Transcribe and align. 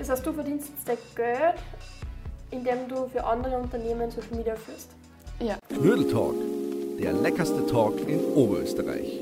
Das 0.00 0.08
heißt, 0.08 0.26
du 0.26 0.32
verdienst 0.32 0.70
jetzt 0.70 0.88
dein 0.88 0.96
Geld, 1.14 1.56
indem 2.50 2.88
du 2.88 3.06
für 3.08 3.22
andere 3.22 3.58
Unternehmen 3.58 4.10
Social 4.10 4.34
Media 4.34 4.56
führst. 4.56 4.96
Ja. 5.40 5.56
Knödeltalk, 5.68 6.36
der 6.98 7.12
leckerste 7.12 7.66
Talk 7.66 8.08
in 8.08 8.18
Oberösterreich. 8.34 9.20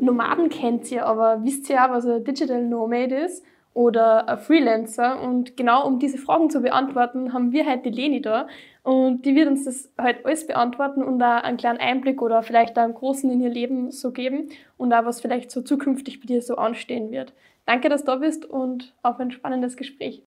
Nomaden 0.00 0.48
kennt 0.48 0.90
ihr, 0.90 1.06
aber 1.06 1.44
wisst 1.44 1.70
ihr 1.70 1.84
auch, 1.84 1.90
was 1.90 2.04
ein 2.04 2.24
Digital 2.24 2.64
Nomad 2.64 3.12
ist 3.12 3.44
oder 3.74 4.28
ein 4.28 4.38
Freelancer? 4.38 5.22
Und 5.22 5.56
genau 5.56 5.86
um 5.86 6.00
diese 6.00 6.18
Fragen 6.18 6.50
zu 6.50 6.62
beantworten, 6.62 7.32
haben 7.32 7.52
wir 7.52 7.64
heute 7.64 7.92
die 7.92 8.00
Leni 8.00 8.20
da. 8.20 8.48
Und 8.82 9.24
die 9.24 9.36
wird 9.36 9.46
uns 9.46 9.66
das 9.66 9.88
heute 10.02 10.24
alles 10.24 10.48
beantworten 10.48 11.04
und 11.04 11.22
auch 11.22 11.44
einen 11.44 11.58
kleinen 11.58 11.78
Einblick 11.78 12.22
oder 12.22 12.42
vielleicht 12.42 12.76
einen 12.76 12.94
großen 12.94 13.30
in 13.30 13.40
ihr 13.40 13.50
Leben 13.50 13.92
so 13.92 14.10
geben 14.10 14.48
und 14.76 14.92
auch 14.92 15.04
was 15.04 15.20
vielleicht 15.20 15.52
so 15.52 15.62
zukünftig 15.62 16.18
bei 16.20 16.26
dir 16.26 16.42
so 16.42 16.56
anstehen 16.56 17.12
wird. 17.12 17.32
Danke, 17.68 17.90
dass 17.90 18.00
du 18.00 18.06
da 18.06 18.16
bist 18.16 18.46
und 18.46 18.94
auf 19.02 19.20
ein 19.20 19.30
spannendes 19.30 19.76
Gespräch. 19.76 20.22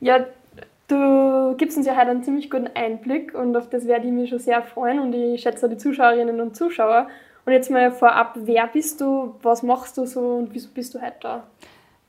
Ja, 0.00 0.26
du 0.88 1.54
gibst 1.56 1.76
uns 1.76 1.86
ja 1.86 1.96
heute 1.96 2.10
einen 2.10 2.24
ziemlich 2.24 2.50
guten 2.50 2.66
Einblick 2.74 3.32
und 3.32 3.56
auf 3.56 3.70
das 3.70 3.86
werde 3.86 4.08
ich 4.08 4.12
mich 4.12 4.30
schon 4.30 4.40
sehr 4.40 4.64
freuen 4.64 4.98
und 4.98 5.12
ich 5.12 5.40
schätze 5.40 5.64
auch 5.64 5.70
die 5.70 5.76
Zuschauerinnen 5.76 6.40
und 6.40 6.56
Zuschauer. 6.56 7.06
Und 7.46 7.52
jetzt 7.52 7.70
mal 7.70 7.92
vorab, 7.92 8.32
wer 8.34 8.66
bist 8.66 9.00
du, 9.00 9.36
was 9.42 9.62
machst 9.62 9.96
du 9.96 10.06
so 10.06 10.38
und 10.38 10.52
wieso 10.54 10.70
bist 10.70 10.92
du 10.92 11.00
heute 11.00 11.16
da? 11.20 11.46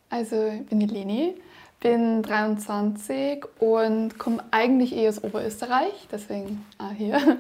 Also 0.10 0.48
ich 0.48 0.66
bin 0.66 0.80
die 0.80 0.88
Leni, 0.88 1.36
bin 1.82 2.24
23 2.24 3.46
und 3.60 4.18
komme 4.18 4.44
eigentlich 4.50 4.96
eher 4.96 5.10
aus 5.10 5.24
Oberösterreich, 5.24 6.08
deswegen 6.12 6.66
auch 6.80 6.94
hier. 6.98 7.20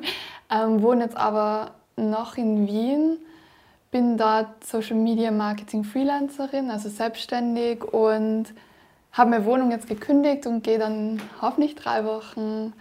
Ähm, 0.51 0.84
wohne 0.84 1.05
jetzt 1.05 1.17
aber 1.17 1.71
noch 1.95 2.37
in 2.37 2.67
Wien, 2.67 3.17
bin 3.93 4.17
dort 4.17 4.65
Social 4.65 4.97
Media 4.97 5.29
Marketing 5.31 5.83
Freelancerin, 5.83 6.71
also 6.71 6.89
selbstständig 6.89 7.84
und 7.84 8.45
habe 9.11 9.29
meine 9.29 9.45
Wohnung 9.45 9.70
jetzt 9.70 9.87
gekündigt 9.87 10.48
und 10.48 10.63
gehe 10.63 10.79
dann 10.79 11.21
hoffentlich 11.41 11.76
drei 11.76 12.03
Wochen 12.03 12.73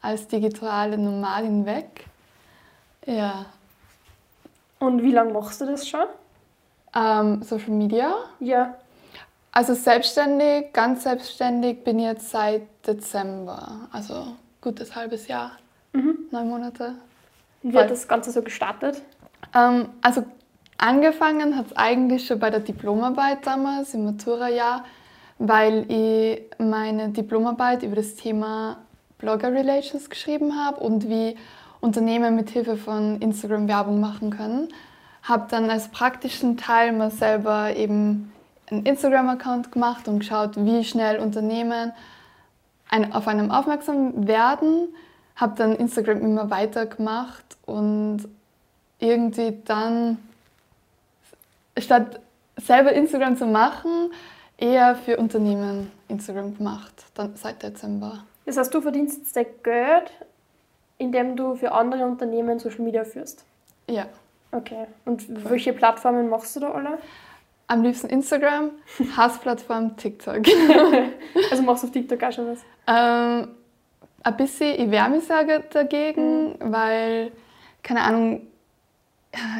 als 0.00 0.28
digitale 0.28 0.96
Nomadin 0.96 1.66
weg. 1.66 2.06
Ja. 3.04 3.46
Und 4.78 5.02
wie 5.02 5.10
lange 5.10 5.32
machst 5.32 5.60
du 5.60 5.66
das 5.66 5.88
schon? 5.88 6.06
Ähm, 6.94 7.42
Social 7.42 7.70
Media. 7.70 8.14
Ja. 8.38 8.76
Also 9.50 9.74
selbstständig, 9.74 10.72
ganz 10.72 11.02
selbstständig 11.02 11.82
bin 11.82 11.98
ich 11.98 12.04
jetzt 12.06 12.30
seit 12.30 12.62
Dezember. 12.86 13.88
Also 13.90 14.36
gutes 14.60 14.94
halbes 14.94 15.26
Jahr, 15.26 15.52
Mhm. 15.92 16.28
neun 16.30 16.48
Monate. 16.48 16.94
Wie 17.62 17.76
hat 17.76 17.90
das 17.90 18.06
Ganze 18.06 18.30
so 18.30 18.40
gestartet? 18.42 19.02
Ähm, 19.52 19.88
also 20.00 20.24
angefangen 20.80 21.56
hat 21.56 21.66
es 21.66 21.76
eigentlich 21.76 22.26
schon 22.26 22.38
bei 22.38 22.50
der 22.50 22.60
Diplomarbeit 22.60 23.46
damals, 23.46 23.94
im 23.94 24.04
Matura-Jahr, 24.04 24.84
weil 25.38 25.90
ich 25.90 26.42
meine 26.58 27.10
Diplomarbeit 27.10 27.82
über 27.82 27.96
das 27.96 28.16
Thema 28.16 28.78
Blogger 29.18 29.52
Relations 29.52 30.08
geschrieben 30.10 30.56
habe 30.56 30.80
und 30.80 31.08
wie 31.08 31.36
Unternehmen 31.80 32.36
mit 32.36 32.50
Hilfe 32.50 32.76
von 32.76 33.20
Instagram 33.20 33.68
Werbung 33.68 34.00
machen 34.00 34.30
können. 34.30 34.68
Habe 35.22 35.46
dann 35.50 35.70
als 35.70 35.88
praktischen 35.88 36.56
Teil 36.56 36.92
mal 36.92 37.10
selber 37.10 37.74
eben 37.76 38.32
einen 38.70 38.84
Instagram-Account 38.84 39.72
gemacht 39.72 40.08
und 40.08 40.20
geschaut, 40.20 40.56
wie 40.56 40.84
schnell 40.84 41.18
Unternehmen 41.18 41.92
auf 43.12 43.28
einem 43.28 43.50
aufmerksam 43.50 44.26
werden. 44.26 44.88
Habe 45.36 45.54
dann 45.56 45.76
Instagram 45.76 46.20
immer 46.20 46.50
weiter 46.50 46.86
gemacht 46.86 47.44
und 47.66 48.28
irgendwie 48.98 49.58
dann, 49.64 50.18
statt 51.80 52.20
selber 52.56 52.92
Instagram 52.92 53.36
zu 53.36 53.46
machen, 53.46 54.12
eher 54.58 54.94
für 54.94 55.16
Unternehmen 55.16 55.90
Instagram 56.08 56.56
gemacht, 56.56 57.04
dann 57.14 57.34
seit 57.36 57.62
Dezember. 57.62 58.24
Das 58.46 58.56
heißt, 58.56 58.72
du 58.74 58.80
verdienst 58.80 59.18
jetzt 59.18 59.36
dein 59.36 59.46
Geld, 59.62 60.10
indem 60.98 61.36
du 61.36 61.54
für 61.54 61.72
andere 61.72 62.04
Unternehmen 62.04 62.58
Social 62.58 62.82
Media 62.82 63.04
führst. 63.04 63.44
Ja, 63.88 64.06
Okay. 64.52 64.86
Und 65.04 65.26
welche 65.48 65.72
Plattformen 65.72 66.28
machst 66.28 66.56
du 66.56 66.60
da 66.60 66.72
alle? 66.72 66.98
am 67.66 67.84
liebsten 67.84 68.08
Instagram, 68.08 68.72
Hassplattform 69.16 69.96
TikTok. 69.96 70.40
Also 71.52 71.62
machst 71.62 71.84
du 71.84 71.86
auf 71.86 71.92
TikTok 71.92 72.20
auch 72.24 72.32
schon 72.32 72.48
was? 72.48 72.58
ähm, 72.88 73.48
ein 74.24 74.36
bisschen, 74.36 74.74
ich 74.74 74.90
wehre 74.90 75.08
mich 75.08 75.22
sehr 75.22 75.60
dagegen, 75.60 76.56
weil, 76.58 77.30
keine 77.84 78.02
Ahnung, 78.02 78.48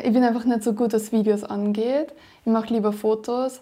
ich 0.03 0.12
bin 0.12 0.25
einfach 0.25 0.44
nicht 0.44 0.62
so 0.62 0.72
gut, 0.72 0.92
was 0.92 1.12
Videos 1.12 1.44
angeht. 1.44 2.12
Ich 2.44 2.53
mache 2.53 2.72
lieber 2.72 2.92
Fotos. 2.92 3.60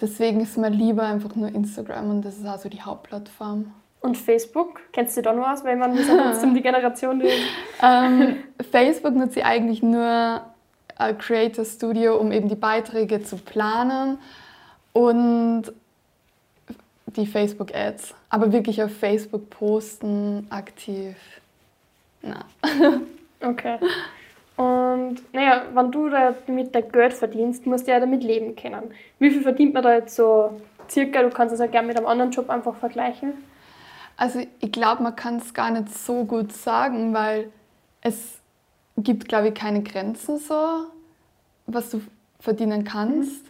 Deswegen 0.00 0.40
ist 0.40 0.56
mir 0.56 0.70
lieber 0.70 1.02
einfach 1.02 1.34
nur 1.34 1.48
Instagram 1.48 2.10
und 2.10 2.24
das 2.24 2.38
ist 2.38 2.46
also 2.46 2.68
die 2.68 2.80
Hauptplattform. 2.80 3.72
Und 4.00 4.16
Facebook? 4.16 4.80
Kennst 4.92 5.16
du 5.18 5.22
da 5.22 5.34
noch 5.34 5.46
aus? 5.46 5.62
Weil 5.62 5.76
man, 5.76 5.94
wir 5.94 6.04
sind 6.04 6.18
trotzdem 6.18 6.54
die 6.54 6.62
Generation, 6.62 7.20
die. 7.20 7.28
Ähm, 7.82 8.36
Facebook 8.70 9.14
nutze 9.14 9.40
ich 9.40 9.44
eigentlich 9.44 9.82
nur 9.82 10.40
ein 10.96 11.18
Creator 11.18 11.66
Studio, 11.66 12.16
um 12.16 12.32
eben 12.32 12.48
die 12.48 12.54
Beiträge 12.54 13.22
zu 13.22 13.36
planen 13.36 14.18
und 14.94 15.64
die 17.06 17.26
Facebook 17.26 17.74
Ads. 17.74 18.14
Aber 18.30 18.52
wirklich 18.52 18.82
auf 18.82 18.96
Facebook 18.96 19.50
posten, 19.50 20.46
aktiv. 20.50 21.16
Na. 22.22 22.44
Okay. 23.42 23.78
Und 24.60 25.22
naja, 25.32 25.62
wenn 25.72 25.90
du 25.90 26.10
da 26.10 26.34
damit 26.46 26.74
dein 26.74 26.92
Geld 26.92 27.14
verdienst, 27.14 27.64
musst 27.64 27.86
du 27.86 27.92
ja 27.92 27.98
damit 27.98 28.22
leben 28.22 28.54
können. 28.56 28.92
Wie 29.18 29.30
viel 29.30 29.40
verdient 29.40 29.72
man 29.72 29.82
da 29.82 29.94
jetzt 29.94 30.14
so 30.14 30.60
circa? 30.86 31.22
Du 31.22 31.30
kannst 31.30 31.54
es 31.54 31.60
ja 31.60 31.66
gerne 31.66 31.88
mit 31.88 31.96
einem 31.96 32.06
anderen 32.06 32.30
Job 32.30 32.50
einfach 32.50 32.74
vergleichen. 32.74 33.32
Also 34.18 34.42
ich 34.58 34.70
glaube, 34.70 35.02
man 35.02 35.16
kann 35.16 35.36
es 35.36 35.54
gar 35.54 35.70
nicht 35.70 35.96
so 35.96 36.26
gut 36.26 36.52
sagen, 36.52 37.14
weil 37.14 37.50
es 38.02 38.38
gibt, 38.98 39.28
glaube 39.28 39.48
ich, 39.48 39.54
keine 39.54 39.82
Grenzen 39.82 40.36
so, 40.36 40.88
was 41.66 41.88
du 41.88 42.02
verdienen 42.38 42.84
kannst. 42.84 43.46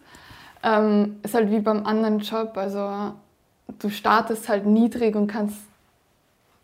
Ähm, 0.62 1.18
ist 1.24 1.34
halt 1.34 1.50
wie 1.50 1.58
beim 1.58 1.86
anderen 1.86 2.20
Job, 2.20 2.56
also 2.56 3.14
du 3.80 3.88
startest 3.88 4.48
halt 4.48 4.64
niedrig 4.64 5.16
und 5.16 5.26
kannst, 5.26 5.58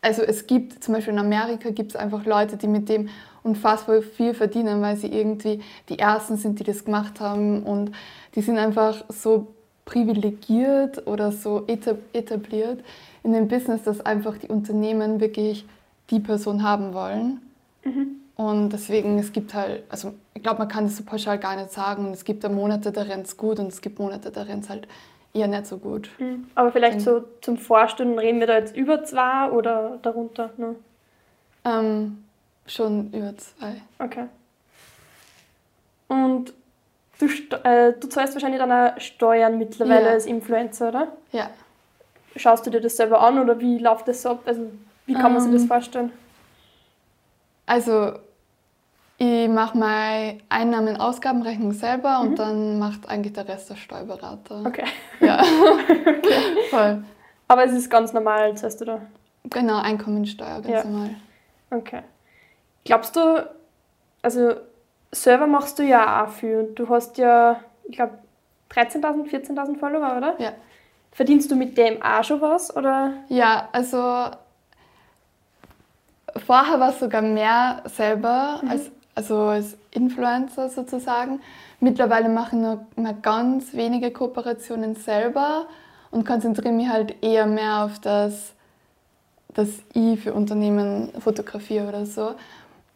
also 0.03 0.23
es 0.23 0.47
gibt 0.47 0.85
zum 0.85 0.95
Beispiel 0.95 1.15
in 1.15 1.19
Amerika 1.19 1.71
gibt 1.71 1.91
es 1.91 1.97
einfach 1.97 2.25
Leute, 2.27 2.57
die 2.57 2.69
mit 2.69 2.89
dem 2.89 3.09
unfassbar 3.47 4.03
viel 4.03 4.35
verdienen, 4.35 4.83
weil 4.83 4.97
sie 4.97 5.09
irgendwie 5.09 5.61
die 5.89 5.99
Ersten 5.99 6.37
sind, 6.37 6.59
die 6.59 6.65
das 6.65 6.85
gemacht 6.85 7.21
haben 7.21 7.63
und 7.63 7.93
die 8.35 8.43
sind 8.43 8.59
einfach 8.59 9.05
so 9.09 9.47
privilegiert 9.85 11.07
oder 11.07 11.33
so 11.33 11.65
etab- 11.69 12.03
etabliert 12.13 12.81
in 13.23 13.33
dem 13.33 13.49
Business, 13.49 13.83
dass 13.85 14.05
einfach 14.05 14.37
die 14.37 14.49
Unternehmen 14.49 15.21
wirklich 15.21 15.65
die 16.11 16.21
Person 16.21 16.63
haben 16.63 16.93
wollen. 16.93 17.41
Und 18.37 18.71
deswegen, 18.71 19.19
es 19.19 19.33
gibt 19.33 19.55
halt, 19.55 19.85
also 19.89 20.13
ich 20.35 20.43
glaube, 20.43 20.59
man 20.59 20.69
kann 20.69 20.85
das 20.85 20.97
so 20.97 21.05
pauschal 21.05 21.39
gar 21.39 21.57
nicht 21.57 21.73
sagen. 21.73 22.11
Es 22.13 22.25
gibt 22.25 22.45
da 22.45 22.49
Monate, 22.49 22.93
da 22.93 23.03
rennt 23.03 23.27
es 23.27 23.37
gut 23.37 23.59
und 23.59 23.69
es 23.69 23.81
gibt 23.81 23.99
Monate, 23.99 24.31
da 24.31 24.43
rennt 24.43 24.65
es 24.65 24.71
halt 24.71 24.87
eher 25.33 25.49
nicht 25.49 25.67
so 25.67 25.79
gut. 25.79 26.11
Aber 26.55 26.73
vielleicht 26.73 27.01
so 27.01 27.25
zum 27.41 27.57
Vorstellen, 27.57 28.19
reden 28.19 28.41
wir 28.41 28.47
da 28.47 28.59
jetzt 28.59 28.77
über 28.77 29.05
zwei 29.05 29.51
oder 29.51 29.99
darunter? 30.03 30.51
Ne? 30.57 30.75
Ähm, 31.65 32.25
schon 32.67 33.11
über 33.13 33.37
zwei. 33.37 33.83
Okay. 33.99 34.25
Und 36.09 36.53
du, 37.19 37.27
äh, 37.65 37.93
du 37.99 38.09
zahlst 38.09 38.35
wahrscheinlich 38.35 38.61
dann 38.61 38.73
auch 38.73 39.01
Steuern 39.01 39.59
mittlerweile 39.59 40.07
Ja. 40.07 40.11
als 40.13 40.27
Influencer, 40.27 40.89
oder? 40.89 41.09
Ja. 41.33 41.51
Schaust 42.37 42.67
du 42.67 42.71
dir 42.71 42.81
das 42.81 42.97
selber 42.97 43.21
an 43.23 43.39
oder 43.39 43.59
wie 43.61 43.79
läuft 43.79 44.09
das 44.09 44.23
so 44.23 44.31
ab? 44.31 44.41
Also, 44.47 44.71
wie 45.07 45.15
kann 45.15 45.33
man 45.33 45.41
sich 45.43 45.53
das 45.53 45.63
Ähm, 45.63 45.69
vorstellen? 45.69 46.13
Also, 47.65 48.13
ich 49.19 49.49
mache 49.49 49.79
meine 49.79 50.39
Einnahmen-Ausgabenrechnung 50.51 51.73
selber 51.73 52.21
und 52.21 52.39
dann 52.39 52.79
macht 52.79 53.09
eigentlich 53.09 53.33
der 53.33 53.49
Rest 53.49 53.71
der 53.71 53.77
Steuerberater. 53.77 54.63
Okay. 54.67 54.85
Ja. 55.21 55.43
Voll. 56.71 57.03
Aber 57.49 57.65
es 57.65 57.73
ist 57.73 57.89
ganz 57.91 58.13
normal, 58.13 58.53
heißt 58.61 58.81
du 58.81 58.85
da. 58.85 59.01
Genau, 59.45 59.79
Einkommensteuer, 59.81 60.61
ganz 60.61 60.69
Ja. 60.69 60.85
normal. 60.85 61.11
Okay. 61.71 62.03
Glaubst 62.87 63.17
du, 63.17 63.49
also 64.23 64.55
selber 65.13 65.47
machst 65.47 65.79
du 65.79 65.83
ja 65.83 66.25
auch 66.25 66.31
viel 66.31 66.59
und 66.59 66.75
du 66.77 66.89
hast 66.89 67.19
ja, 67.19 67.61
ich 67.85 67.97
glaube, 67.97 68.19
13.000, 68.71 69.29
14.000 69.29 69.79
Follower, 69.79 70.17
oder? 70.17 70.35
Ja. 70.39 70.53
Verdienst 71.13 71.51
du 71.51 71.57
mit 71.57 71.79
dem 71.79 72.03
auch 72.03 72.25
schon 72.25 72.41
was? 72.41 72.77
Oder? 72.77 73.13
Ja, 73.29 73.69
also 73.73 74.31
vorher 76.45 76.79
war 76.79 76.91
es 76.91 77.01
sogar 77.01 77.23
mehr 77.23 77.83
selber, 77.87 78.61
als, 78.69 78.91
also 79.15 79.39
als 79.39 79.79
Influencer 79.93 80.69
sozusagen. 80.69 81.41
Mittlerweile 81.81 82.29
mache 82.29 82.57
ich 82.57 82.63
nur 82.63 82.87
mal 82.97 83.15
ganz 83.15 83.73
wenige 83.73 84.11
Kooperationen 84.11 84.95
selber 84.95 85.67
und 86.11 86.27
konzentriere 86.27 86.73
mich 86.73 86.89
halt 86.89 87.23
eher 87.23 87.47
mehr 87.47 87.85
auf 87.85 87.99
das, 87.99 88.53
dass 89.55 89.71
ich 89.95 90.21
für 90.21 90.35
Unternehmen 90.35 91.13
fotografiere 91.19 91.89
oder 91.89 92.05
so. 92.05 92.35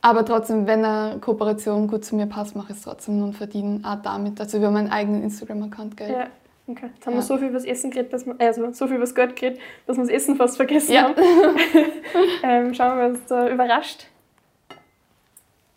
Aber 0.03 0.25
trotzdem, 0.25 0.67
wenn 0.67 0.85
eine 0.85 1.19
Kooperation 1.21 1.87
gut 1.87 2.05
zu 2.05 2.17
mir 2.17 2.27
passt, 2.27 2.57
mache 2.57 2.73
ich 2.73 2.79
es 2.79 2.85
trotzdem 2.85 3.23
und 3.23 3.35
verdiene 3.35 3.81
auch 3.85 4.01
damit, 4.03 4.41
also 4.41 4.57
über 4.59 4.71
meinen 4.71 4.91
eigenen 4.91 5.23
Instagram-Account 5.23 5.97
Geld. 5.97 6.11
Ja. 6.11 6.27
Okay. 6.67 6.91
Jetzt 6.95 7.07
haben 7.07 7.15
Ja. 7.15 7.19
wir 7.19 7.23
so 7.23 7.37
viel 7.37 7.49
über 7.49 7.55
das 7.59 7.65
Essen 7.67 7.91
geredet, 7.91 8.13
dass 8.13 8.25
wir, 8.27 8.35
also 8.39 8.71
so 8.73 8.87
viel 8.87 8.97
über 8.97 9.05
das 9.05 9.15
Geld 9.15 9.37
geredet, 9.37 9.61
dass 9.87 9.97
wir 9.97 10.05
das 10.05 10.13
Essen 10.13 10.37
fast 10.37 10.57
vergessen 10.57 10.93
Ja. 10.93 11.03
haben. 11.03 11.15
ähm, 12.43 12.75
schauen 12.75 12.97
wir, 12.99 13.13
was 13.13 13.25
da 13.27 13.49
überrascht. 13.49 14.07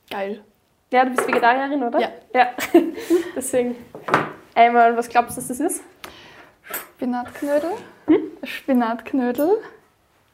Geil. 0.10 0.42
Ja, 0.92 1.06
du 1.06 1.12
bist 1.12 1.28
Vegetarierin, 1.28 1.82
oder? 1.84 2.00
Ja. 2.00 2.10
Ja. 2.34 2.50
Deswegen. 3.36 3.76
Einmal, 4.54 4.96
was 4.96 5.10
glaubst 5.10 5.36
du, 5.36 5.42
dass 5.42 5.48
das 5.48 5.60
ist? 5.60 5.84
Spinatknödel. 6.96 7.72
Spinatknödel. 8.44 9.58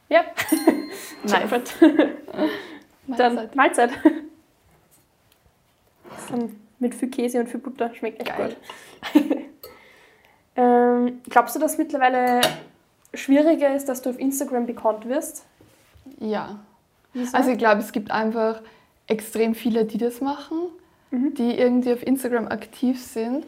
Ja. 0.09 0.21
Nice. 1.23 1.73
Dann 3.17 3.49
Mahlzeit. 3.55 3.91
Dann 6.29 6.55
mit 6.79 6.95
viel 6.95 7.09
Käse 7.09 7.39
und 7.39 7.47
viel 7.47 7.59
Butter. 7.59 7.93
Schmeckt 7.93 8.21
echt 8.21 8.37
Geil. 8.37 8.55
gut. 9.13 9.23
ähm, 10.55 11.21
glaubst 11.29 11.55
du, 11.55 11.59
dass 11.59 11.73
es 11.73 11.77
mittlerweile 11.77 12.41
schwieriger 13.13 13.75
ist, 13.75 13.89
dass 13.89 14.01
du 14.01 14.09
auf 14.11 14.19
Instagram 14.19 14.65
bekannt 14.65 15.07
wirst? 15.07 15.45
Ja. 16.19 16.59
Wieso? 17.13 17.35
Also 17.35 17.51
ich 17.51 17.57
glaube, 17.57 17.81
es 17.81 17.91
gibt 17.91 18.11
einfach 18.11 18.61
extrem 19.07 19.55
viele, 19.55 19.85
die 19.85 19.97
das 19.97 20.21
machen, 20.21 20.69
die 21.11 21.57
irgendwie 21.57 21.93
auf 21.93 22.03
Instagram 22.05 22.47
aktiv 22.47 23.03
sind. 23.03 23.45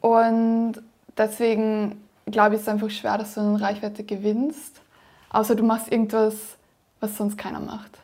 Und 0.00 0.74
deswegen 1.16 2.02
glaube 2.26 2.54
ich, 2.54 2.60
ist 2.60 2.66
es 2.66 2.68
einfach 2.68 2.90
schwer, 2.90 3.18
dass 3.18 3.34
du 3.34 3.40
eine 3.40 3.60
Reichweite 3.60 4.04
gewinnst. 4.04 4.80
Außer 5.30 5.54
du 5.54 5.62
machst 5.64 5.90
irgendwas, 5.90 6.34
was 7.00 7.16
sonst 7.16 7.38
keiner 7.38 7.60
macht. 7.60 7.98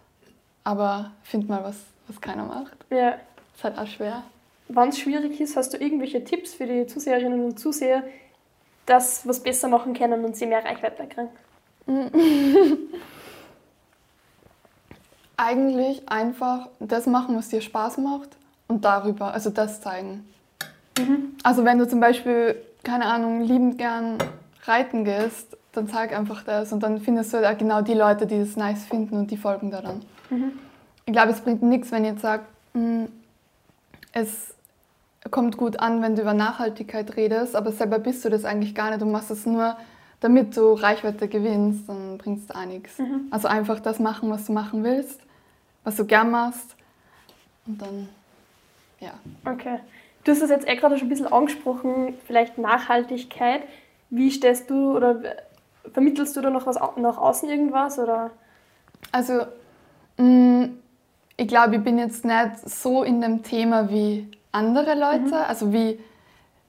Aber 0.67 1.13
find 1.23 1.49
mal 1.49 1.63
was, 1.63 1.77
was 2.09 2.21
keiner 2.21 2.45
macht. 2.45 2.75
ja. 2.91 3.15
Ist 3.55 3.63
halt 3.63 3.79
auch 3.79 3.87
schwer. 3.87 4.25
Wenn 4.69 4.89
es 4.89 4.99
schwierig 4.99 5.41
ist, 5.41 5.57
hast 5.57 5.73
du 5.73 5.79
irgendwelche 5.79 6.25
Tipps 6.25 6.55
für 6.55 6.67
die 6.67 6.89
Zuseherinnen 6.89 7.45
und 7.45 7.59
Zuseher, 7.59 8.03
dass 8.85 9.27
was 9.29 9.41
besser 9.41 9.69
machen 9.69 9.95
können 9.95 10.25
und 10.25 10.37
sie 10.37 10.45
mehr 10.45 10.65
Reichweite 10.65 11.07
kriegen? 11.07 11.29
Eigentlich 15.37 16.09
einfach 16.09 16.69
das 16.81 17.07
machen, 17.07 17.37
was 17.37 17.49
dir 17.49 17.61
Spaß 17.61 17.99
macht 17.99 18.31
und 18.67 18.85
darüber, 18.85 19.33
also 19.33 19.51
das 19.51 19.81
zeigen. 19.81 20.29
Also 21.45 21.65
wenn 21.65 21.79
du 21.79 21.87
zum 21.87 22.01
Beispiel, 22.01 22.61
keine 22.83 23.07
Ahnung, 23.07 23.41
liebend 23.43 23.79
gern 23.79 24.19
reiten 24.65 25.05
gehst, 25.05 25.57
dann 25.77 25.89
zeig 25.89 26.17
einfach 26.17 26.43
das 26.43 26.73
und 26.73 26.83
dann 26.83 27.01
findest 27.01 27.33
du 27.33 27.39
halt 27.39 27.47
auch 27.47 27.59
genau 27.59 27.83
die 27.83 27.95
Leute, 27.95 28.27
die 28.27 28.39
das 28.39 28.57
nice 28.57 28.85
finden 28.85 29.17
und 29.17 29.31
die 29.31 29.37
folgen 29.37 29.71
daran. 29.71 30.03
Ich 31.05 31.13
glaube, 31.13 31.31
es 31.33 31.41
bringt 31.41 31.63
nichts, 31.63 31.93
wenn 31.93 32.05
ihr 32.05 32.13
jetzt 32.13 32.23
sagt, 32.23 32.47
"Mm, 32.75 33.05
es 34.13 34.55
kommt 35.31 35.57
gut 35.57 35.81
an, 35.81 36.03
wenn 36.03 36.17
du 36.17 36.23
über 36.23 36.35
Nachhaltigkeit 36.35 37.17
redest, 37.17 37.55
aber 37.57 37.73
selber 37.73 37.99
bist 37.99 38.25
du 38.25 38.29
das 38.31 38.45
eigentlich 38.45 38.75
gar 38.75 38.91
nicht. 38.91 39.03
Du 39.03 39.07
machst 39.07 39.31
es 39.31 39.45
nur, 39.47 39.77
damit 40.21 40.57
du 40.57 40.73
Reichweite 40.73 41.29
gewinnst, 41.29 41.89
dann 41.89 42.19
bringt 42.19 42.49
es 42.49 42.55
auch 42.55 42.65
nichts. 42.65 42.99
Also 43.31 43.49
einfach 43.49 43.81
das 43.81 43.99
machen, 43.99 44.31
was 44.31 44.47
du 44.47 44.53
machen 44.53 44.83
willst, 44.85 45.21
was 45.85 45.97
du 45.97 46.05
gern 46.07 46.31
machst 46.31 46.75
und 47.67 47.81
dann, 47.83 48.09
ja. 49.01 49.13
Okay. 49.45 49.81
Du 50.25 50.33
hast 50.33 50.43
es 50.43 50.51
jetzt 50.51 50.67
eh 50.69 50.75
gerade 50.75 50.99
schon 50.99 51.07
ein 51.07 51.11
bisschen 51.11 51.33
angesprochen, 51.33 52.15
vielleicht 52.27 52.59
Nachhaltigkeit. 52.59 53.63
Wie 54.11 54.31
stellst 54.31 54.71
du 54.71 54.97
oder 54.97 55.21
vermittelst 55.93 56.37
du 56.37 56.41
da 56.41 56.51
noch 56.51 56.67
was 56.67 56.77
nach 56.97 57.19
außen 57.19 57.49
irgendwas? 57.49 57.99
Oder? 57.99 58.31
Also, 59.13 59.43
mh, 60.17 60.69
ich 61.37 61.49
glaube, 61.49 61.77
ich 61.77 61.83
bin 61.85 61.99
jetzt 61.99 62.25
nicht 62.25 62.69
so 62.69 63.03
in 63.03 63.21
dem 63.21 63.43
Thema 63.43 63.91
wie 63.91 64.29
andere 64.53 64.95
Leute, 64.95 65.47
also 65.47 65.73
wie 65.73 65.99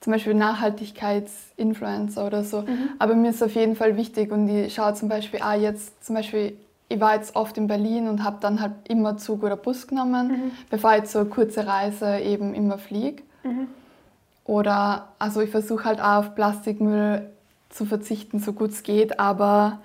zum 0.02 0.14
Beispiel 0.14 0.34
Nachhaltigkeitsinfluencer 0.34 2.25
oder 2.25 2.44
so. 2.44 2.66
Aber 3.00 3.16
mir 3.16 3.30
ist 3.31 3.42
auf 3.42 3.56
jeden 3.56 3.75
Fall 3.75 3.98
wichtig 3.98 4.31
und 4.31 4.48
ich 4.48 4.74
schaue 4.74 4.94
zum 4.94 5.10
Beispiel 5.10 5.42
auch 5.42 5.54
jetzt, 5.54 6.06
zum 6.06 6.16
Beispiel, 6.16 6.58
ich 6.90 7.00
war 7.00 7.16
jetzt 7.16 7.36
oft 7.36 7.58
in 7.58 7.68
Berlin 7.68 8.08
und 8.08 8.24
habe 8.24 8.38
dann 8.40 8.62
halt 8.62 8.74
immer 8.88 9.18
Zug 9.18 9.44
oder 9.44 9.56
Bus 9.56 9.88
genommen, 9.88 10.52
bevor 10.69 10.96
ich 10.96 11.08
so 11.08 11.19
eine 11.19 11.30
kurze 11.30 11.66
Reise 11.66 12.19
eben 12.19 12.54
immer 12.54 12.78
fliege. 12.78 13.24
Oder, 14.46 15.10
also 15.19 15.42
ich 15.42 15.50
versuche 15.50 15.86
halt 15.86 16.00
auch 16.00 16.19
auf 16.19 16.36
Plastikmüll 16.36 17.30
zu 17.69 17.86
verzichten, 17.86 18.40
so 18.40 18.54
gut 18.54 18.72
es 18.72 18.84
geht, 18.84 19.19
aber 19.19 19.80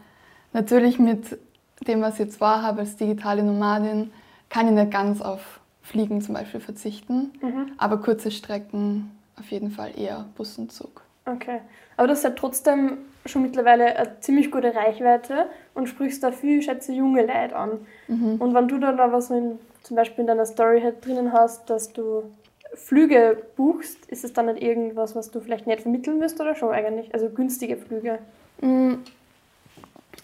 natürlich 0.52 0.98
mit 0.98 1.38
dem, 1.86 2.00
was 2.00 2.14
ich 2.14 2.20
jetzt 2.20 2.38
vorhabe 2.38 2.80
als 2.80 2.96
digitale 2.96 3.42
Nomadin, 3.42 4.12
kann 4.48 4.66
ich 4.66 4.72
nicht 4.72 4.90
ganz 4.90 5.20
auf 5.20 5.60
Fliegen 5.82 6.20
zum 6.20 6.34
Beispiel 6.34 6.60
verzichten, 6.60 7.32
aber 7.78 7.98
kurze 7.98 8.30
Strecken 8.30 9.10
auf 9.38 9.50
jeden 9.50 9.70
Fall 9.70 9.98
eher 9.98 10.26
Bus 10.36 10.58
und 10.58 10.70
Zug. 10.72 11.02
Okay. 11.24 11.60
Aber 11.96 12.08
du 12.08 12.12
hast 12.12 12.24
ja 12.24 12.30
trotzdem 12.30 12.98
schon 13.26 13.42
mittlerweile 13.42 13.96
eine 13.96 14.20
ziemlich 14.20 14.50
gute 14.50 14.74
Reichweite 14.74 15.46
und 15.74 15.88
sprichst 15.88 16.22
da 16.22 16.32
viel, 16.32 16.62
schätze 16.62 16.92
junge 16.92 17.22
Leute 17.22 17.56
an. 17.56 17.86
Und 18.08 18.54
wenn 18.54 18.68
du 18.68 18.78
dann 18.78 18.96
da 18.96 19.12
was 19.12 19.30
in, 19.30 19.58
zum 19.82 19.96
Beispiel 19.96 20.22
in 20.22 20.26
deiner 20.26 20.46
Story 20.46 20.80
halt 20.80 21.04
drinnen 21.04 21.32
hast, 21.32 21.70
dass 21.70 21.92
du 21.92 22.24
Flüge 22.74 23.42
buchst, 23.56 24.06
ist 24.06 24.24
es 24.24 24.32
dann 24.32 24.46
nicht 24.46 24.62
irgendwas, 24.62 25.14
was 25.14 25.30
du 25.30 25.40
vielleicht 25.40 25.66
nicht 25.66 25.82
vermitteln 25.82 26.18
müsst 26.18 26.40
oder 26.40 26.54
schon 26.54 26.70
eigentlich? 26.70 27.12
Also 27.14 27.28
günstige 27.28 27.76
Flüge. 27.76 28.18
Mm, 28.60 28.94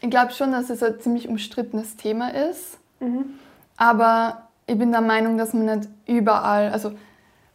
Ich 0.00 0.10
glaube 0.10 0.32
schon, 0.32 0.52
dass 0.52 0.70
es 0.70 0.82
ein 0.82 1.00
ziemlich 1.00 1.28
umstrittenes 1.28 1.96
Thema 1.96 2.28
ist. 2.28 2.78
Aber 3.76 4.48
ich 4.66 4.76
bin 4.78 4.92
der 4.92 5.00
Meinung, 5.00 5.38
dass 5.38 5.52
man 5.54 5.66
nicht 5.78 5.88
überall, 6.06 6.70
also 6.72 6.92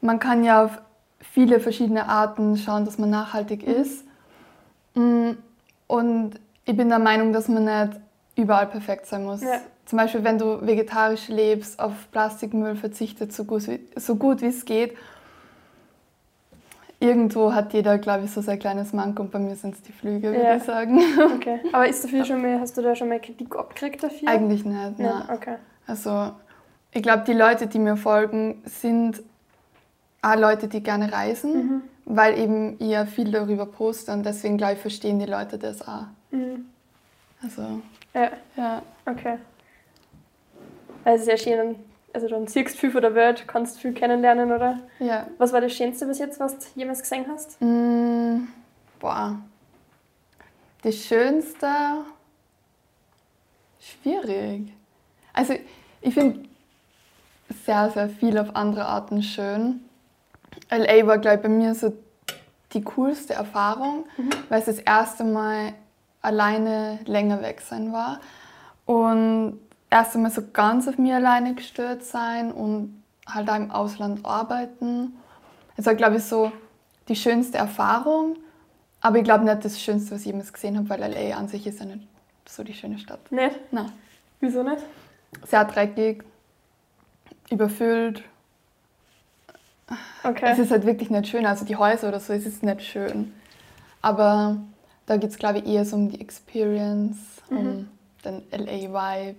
man 0.01 0.19
kann 0.19 0.43
ja 0.43 0.65
auf 0.65 0.81
viele 1.19 1.59
verschiedene 1.59 2.07
Arten 2.07 2.57
schauen, 2.57 2.85
dass 2.85 2.97
man 2.97 3.09
nachhaltig 3.09 3.63
ist. 3.63 4.05
Mm, 4.95 5.31
Und 5.87 6.39
ich 6.65 6.77
bin 6.77 6.89
der 6.89 6.99
Meinung, 6.99 7.33
dass 7.33 7.47
man 7.49 7.65
nicht 7.65 7.99
überall 8.35 8.67
perfekt 8.67 9.05
sein 9.07 9.23
muss. 9.25 9.41
Ja. 9.41 9.59
Zum 9.85 9.97
Beispiel, 9.97 10.23
wenn 10.23 10.37
du 10.37 10.65
vegetarisch 10.65 11.27
lebst, 11.27 11.79
auf 11.79 11.91
Plastikmüll 12.11 12.75
verzichtet, 12.75 13.33
so 13.33 13.43
gut, 13.43 13.67
wie- 13.67 13.81
so 13.95 14.15
gut 14.15 14.41
wie 14.41 14.47
es 14.47 14.65
geht. 14.65 14.95
Irgendwo 16.99 17.53
hat 17.53 17.73
jeder, 17.73 17.97
glaube 17.97 18.25
ich, 18.25 18.31
so 18.31 18.41
sein 18.41 18.59
kleines 18.59 18.93
Manko 18.93 19.23
und 19.23 19.31
bei 19.31 19.39
mir 19.39 19.55
sind 19.57 19.75
es 19.75 19.81
die 19.81 19.91
Flüge, 19.91 20.29
würde 20.29 20.41
Ja. 20.41 20.55
ich 20.55 20.63
sagen. 20.63 20.99
Okay. 21.35 21.59
Aber 21.73 21.87
ist 21.87 22.03
dafür 22.03 22.23
schon 22.23 22.41
mal, 22.41 22.59
hast 22.61 22.77
du 22.77 22.81
da 22.81 22.95
schon 22.95 23.09
mal 23.09 23.19
Kritik 23.19 23.55
abgekriegt 23.57 24.01
dafür? 24.01 24.29
Eigentlich 24.29 24.63
nicht, 24.63 24.99
Ja, 24.99 25.25
nein. 25.27 25.29
okay. 25.29 25.55
Also 25.85 26.31
ich 26.91 27.03
glaube, 27.03 27.23
die 27.27 27.33
Leute, 27.33 27.67
die 27.67 27.79
mir 27.79 27.97
folgen, 27.97 28.61
sind 28.65 29.21
auch 30.21 30.37
Leute, 30.37 30.69
die 30.69 30.81
gerne 30.81 31.11
reisen, 31.11 31.81
weil 32.05 32.37
eben 32.39 32.77
ja 32.79 33.05
viel 33.05 33.31
darüber 33.31 33.65
poste 33.65 34.13
und 34.13 34.25
deswegen 34.25 34.57
glaube 34.57 34.73
ich, 34.73 34.79
verstehen 34.79 35.19
die 35.19 35.25
Leute 35.25 35.57
das 35.57 35.85
auch. 35.85 36.05
Mhm. 36.31 36.65
Also 37.43 37.81
Ja, 38.13 38.31
ja, 38.55 38.81
okay. 39.05 39.37
Also 41.03 41.29
ja 41.29 41.37
schön, 41.37 41.75
also 42.13 42.29
dann 42.29 42.47
siehst 42.47 42.75
du 42.75 42.79
viel 42.79 42.91
von 42.91 43.01
der 43.01 43.13
Welt, 43.15 43.43
kannst 43.47 43.79
viel 43.79 43.93
kennenlernen, 43.93 44.51
oder? 44.51 44.79
ja. 44.99 45.27
Was 45.37 45.51
war 45.51 45.61
das 45.61 45.73
Schönste 45.73 46.05
bis 46.05 46.19
jetzt, 46.19 46.39
was 46.39 46.57
du 46.57 46.65
jemals 46.75 47.01
gesehen 47.01 47.25
hast? 47.27 47.61
Mm, 47.61 48.47
boah. 48.99 49.37
Das 50.83 50.95
Schönste. 50.95 51.67
Schwierig. 53.79 54.71
Also, 55.33 55.55
ich 56.01 56.13
finde 56.13 56.47
sehr, 57.65 57.89
sehr 57.89 58.09
viel 58.09 58.37
auf 58.37 58.55
andere 58.55 58.85
Arten 58.85 59.21
schön. 59.23 59.81
LA 60.69 61.05
war, 61.07 61.17
glaube 61.17 61.37
ich, 61.37 61.41
bei 61.43 61.49
mir 61.49 61.75
so 61.75 61.93
die 62.73 62.83
coolste 62.83 63.33
Erfahrung, 63.33 64.05
weil 64.49 64.59
es 64.59 64.65
das 64.65 64.79
erste 64.79 65.23
Mal 65.23 65.73
alleine 66.23 66.99
länger 67.05 67.43
weg 67.43 67.61
sein 67.61 67.93
war. 67.93 68.19
Und 68.85 69.59
erst 69.91 70.15
einmal 70.15 70.31
so 70.31 70.41
ganz 70.51 70.87
auf 70.87 70.97
mich 70.97 71.13
alleine 71.13 71.53
gestört 71.53 72.03
sein 72.03 72.51
und 72.51 73.03
halt 73.27 73.49
auch 73.49 73.55
im 73.55 73.71
Ausland 73.71 74.25
arbeiten. 74.25 75.13
Es 75.77 75.85
war, 75.85 75.93
glaube 75.93 76.17
ich, 76.17 76.23
so 76.23 76.51
die 77.07 77.15
schönste 77.15 77.57
Erfahrung, 77.57 78.37
aber 79.01 79.17
ich 79.17 79.23
glaube 79.23 79.45
nicht 79.45 79.63
das 79.63 79.79
Schönste, 79.79 80.15
was 80.15 80.21
ich 80.21 80.27
jemals 80.27 80.51
gesehen 80.51 80.77
habe, 80.77 80.89
weil 80.89 80.99
LA 80.99 81.37
an 81.37 81.47
sich 81.47 81.67
ist 81.67 81.79
ja 81.79 81.85
nicht 81.85 82.07
so 82.47 82.63
die 82.63 82.73
schöne 82.73 82.97
Stadt. 82.97 83.31
Nicht? 83.31 83.59
Nein. 83.71 83.91
Wieso 84.39 84.63
nicht? 84.63 84.83
Sehr 85.45 85.65
dreckig, 85.65 86.23
überfüllt. 87.49 88.23
Okay. 90.23 90.49
Es 90.51 90.59
ist 90.59 90.71
halt 90.71 90.85
wirklich 90.85 91.09
nicht 91.09 91.27
schön. 91.27 91.45
Also 91.45 91.65
die 91.65 91.75
Häuser 91.75 92.07
oder 92.07 92.19
so, 92.19 92.33
es 92.33 92.45
ist 92.45 92.63
nicht 92.63 92.81
schön. 92.81 93.33
Aber 94.01 94.57
da 95.05 95.17
geht 95.17 95.29
es, 95.31 95.37
glaube 95.37 95.59
ich, 95.59 95.67
eher 95.67 95.85
so 95.85 95.95
um 95.95 96.09
die 96.09 96.19
Experience, 96.21 97.17
um 97.49 97.87
den 98.23 98.41
LA-Vibe, 98.51 99.35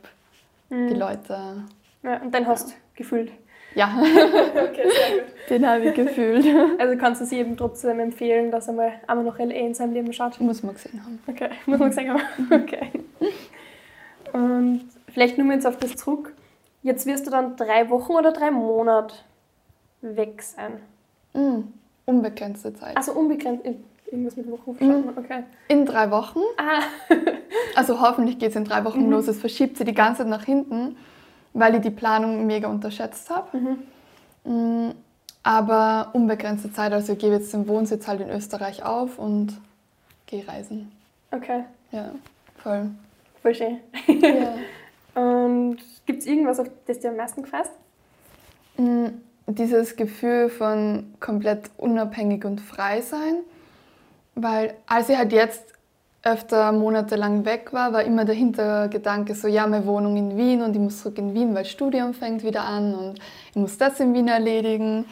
die 0.71 0.95
Leute. 0.95 1.65
Ja, 2.03 2.21
und 2.21 2.33
dann 2.35 2.47
hast 2.47 2.71
du 2.71 2.75
gefühlt. 2.97 3.33
Ja, 3.75 3.97
Okay, 4.01 4.85
sehr 4.85 5.19
gut. 5.19 5.51
den 5.51 5.67
habe 5.67 5.87
ich 5.87 5.95
gefühlt. 5.95 6.45
Also 6.79 6.97
kannst 6.97 7.21
du 7.21 7.25
es 7.25 7.31
jedem 7.31 7.57
trotzdem 7.57 7.99
empfehlen, 7.99 8.51
dass 8.51 8.69
er 8.69 8.75
mal 8.75 8.93
einmal 9.07 9.25
noch 9.25 9.39
LA 9.39 9.47
in 9.55 9.75
seinem 9.75 9.95
Leben 9.95 10.13
schaut? 10.13 10.41
Muss 10.41 10.63
man 10.63 10.75
gesehen 10.75 11.03
haben. 11.05 11.19
Okay, 11.27 11.51
muss 11.67 11.79
man 11.79 11.93
sagen, 11.93 12.11
aber 12.11 12.23
okay. 12.55 12.91
Und 14.33 14.85
vielleicht 15.13 15.39
nur 15.39 15.47
mal 15.47 15.55
jetzt 15.55 15.67
auf 15.67 15.77
das 15.79 15.97
zurück. 15.97 16.35
Jetzt 16.83 17.07
wirst 17.07 17.27
du 17.27 17.31
dann 17.31 17.57
drei 17.57 17.89
Wochen 17.89 18.13
oder 18.13 18.33
drei 18.33 18.51
Monate 18.51 19.15
weg 20.03 20.43
sein. 20.43 20.75
Mm, 21.33 21.63
unbegrenzte 22.05 22.75
Zeit. 22.75 22.97
Also 22.97 23.13
unbegrenzt. 23.13 23.65
Irgendwas 24.07 24.37
mit 24.37 24.51
Wochen 24.51 24.77
verstanden. 24.77 25.11
Mhm. 25.11 25.19
Okay. 25.19 25.43
In 25.69 25.87
drei 25.87 26.11
Wochen. 26.11 26.41
Ah. 26.57 26.83
Also 27.77 28.01
hoffentlich 28.01 28.39
geht 28.39 28.51
es 28.51 28.57
in 28.57 28.65
drei 28.65 28.85
Wochen 28.85 29.05
Mhm. 29.07 29.11
los. 29.11 29.27
Es 29.29 29.39
verschiebt 29.41 29.77
sich 29.77 29.87
die 29.87 29.95
ganze 29.95 30.19
Zeit 30.23 30.29
nach 30.29 30.45
hinten, 30.45 30.97
weil 31.55 31.75
ich 31.75 31.81
die 31.81 31.91
Planung 31.91 32.47
mega 32.47 32.69
unterschätzt 32.69 33.31
habe. 33.31 33.57
Mhm. 33.57 33.79
Mm, 34.45 34.91
Aber 35.43 36.11
unbegrenzte 36.13 36.73
Zeit. 36.73 36.93
Also 36.93 37.13
ich 37.15 37.19
gebe 37.19 37.35
jetzt 37.35 37.53
den 37.53 37.67
Wohnsitz 37.67 38.07
halt 38.07 38.21
in 38.21 38.31
Österreich 38.31 38.85
auf 38.85 39.19
und 39.19 39.59
gehe 40.27 40.47
reisen. 40.47 40.93
Okay. 41.33 41.65
Ja, 41.91 42.11
voll. 42.63 42.91
Voll 43.43 43.55
schön. 43.55 43.79
ja. 44.09 44.55
Und 45.21 45.79
gibt 46.07 46.21
es 46.23 46.27
irgendwas, 46.27 46.59
auf 46.59 46.69
das 46.87 46.99
dir 47.01 47.11
am 47.11 47.17
meisten 47.17 47.43
gefasst? 47.43 47.71
Mm, 48.77 49.07
Dieses 49.47 49.95
Gefühl 49.97 50.49
von 50.49 51.15
komplett 51.21 51.71
unabhängig 51.77 52.45
und 52.45 52.61
frei 52.61 53.01
sein. 53.01 53.37
Weil 54.35 54.75
als 54.87 55.09
ich 55.09 55.17
halt 55.17 55.33
jetzt 55.33 55.65
öfter 56.23 56.73
monatelang 56.73 57.45
weg 57.45 57.73
war, 57.73 57.93
war 57.93 58.03
immer 58.03 58.25
der 58.25 58.35
Hintergedanke 58.35 59.35
so, 59.35 59.47
ja, 59.47 59.67
meine 59.67 59.87
Wohnung 59.87 60.17
in 60.17 60.37
Wien 60.37 60.63
und 60.63 60.75
ich 60.75 60.81
muss 60.81 61.03
zurück 61.03 61.19
in 61.19 61.35
Wien, 61.35 61.55
weil 61.55 61.67
Studium 61.67 62.15
fängt 62.15 62.43
wieder 62.43 62.63
an 62.63 62.95
und 62.95 63.19
ich 63.51 63.57
muss 63.57 63.77
das 63.77 64.01
in 64.01 64.15
Wien 64.15 64.29
erledigen. 64.29 65.05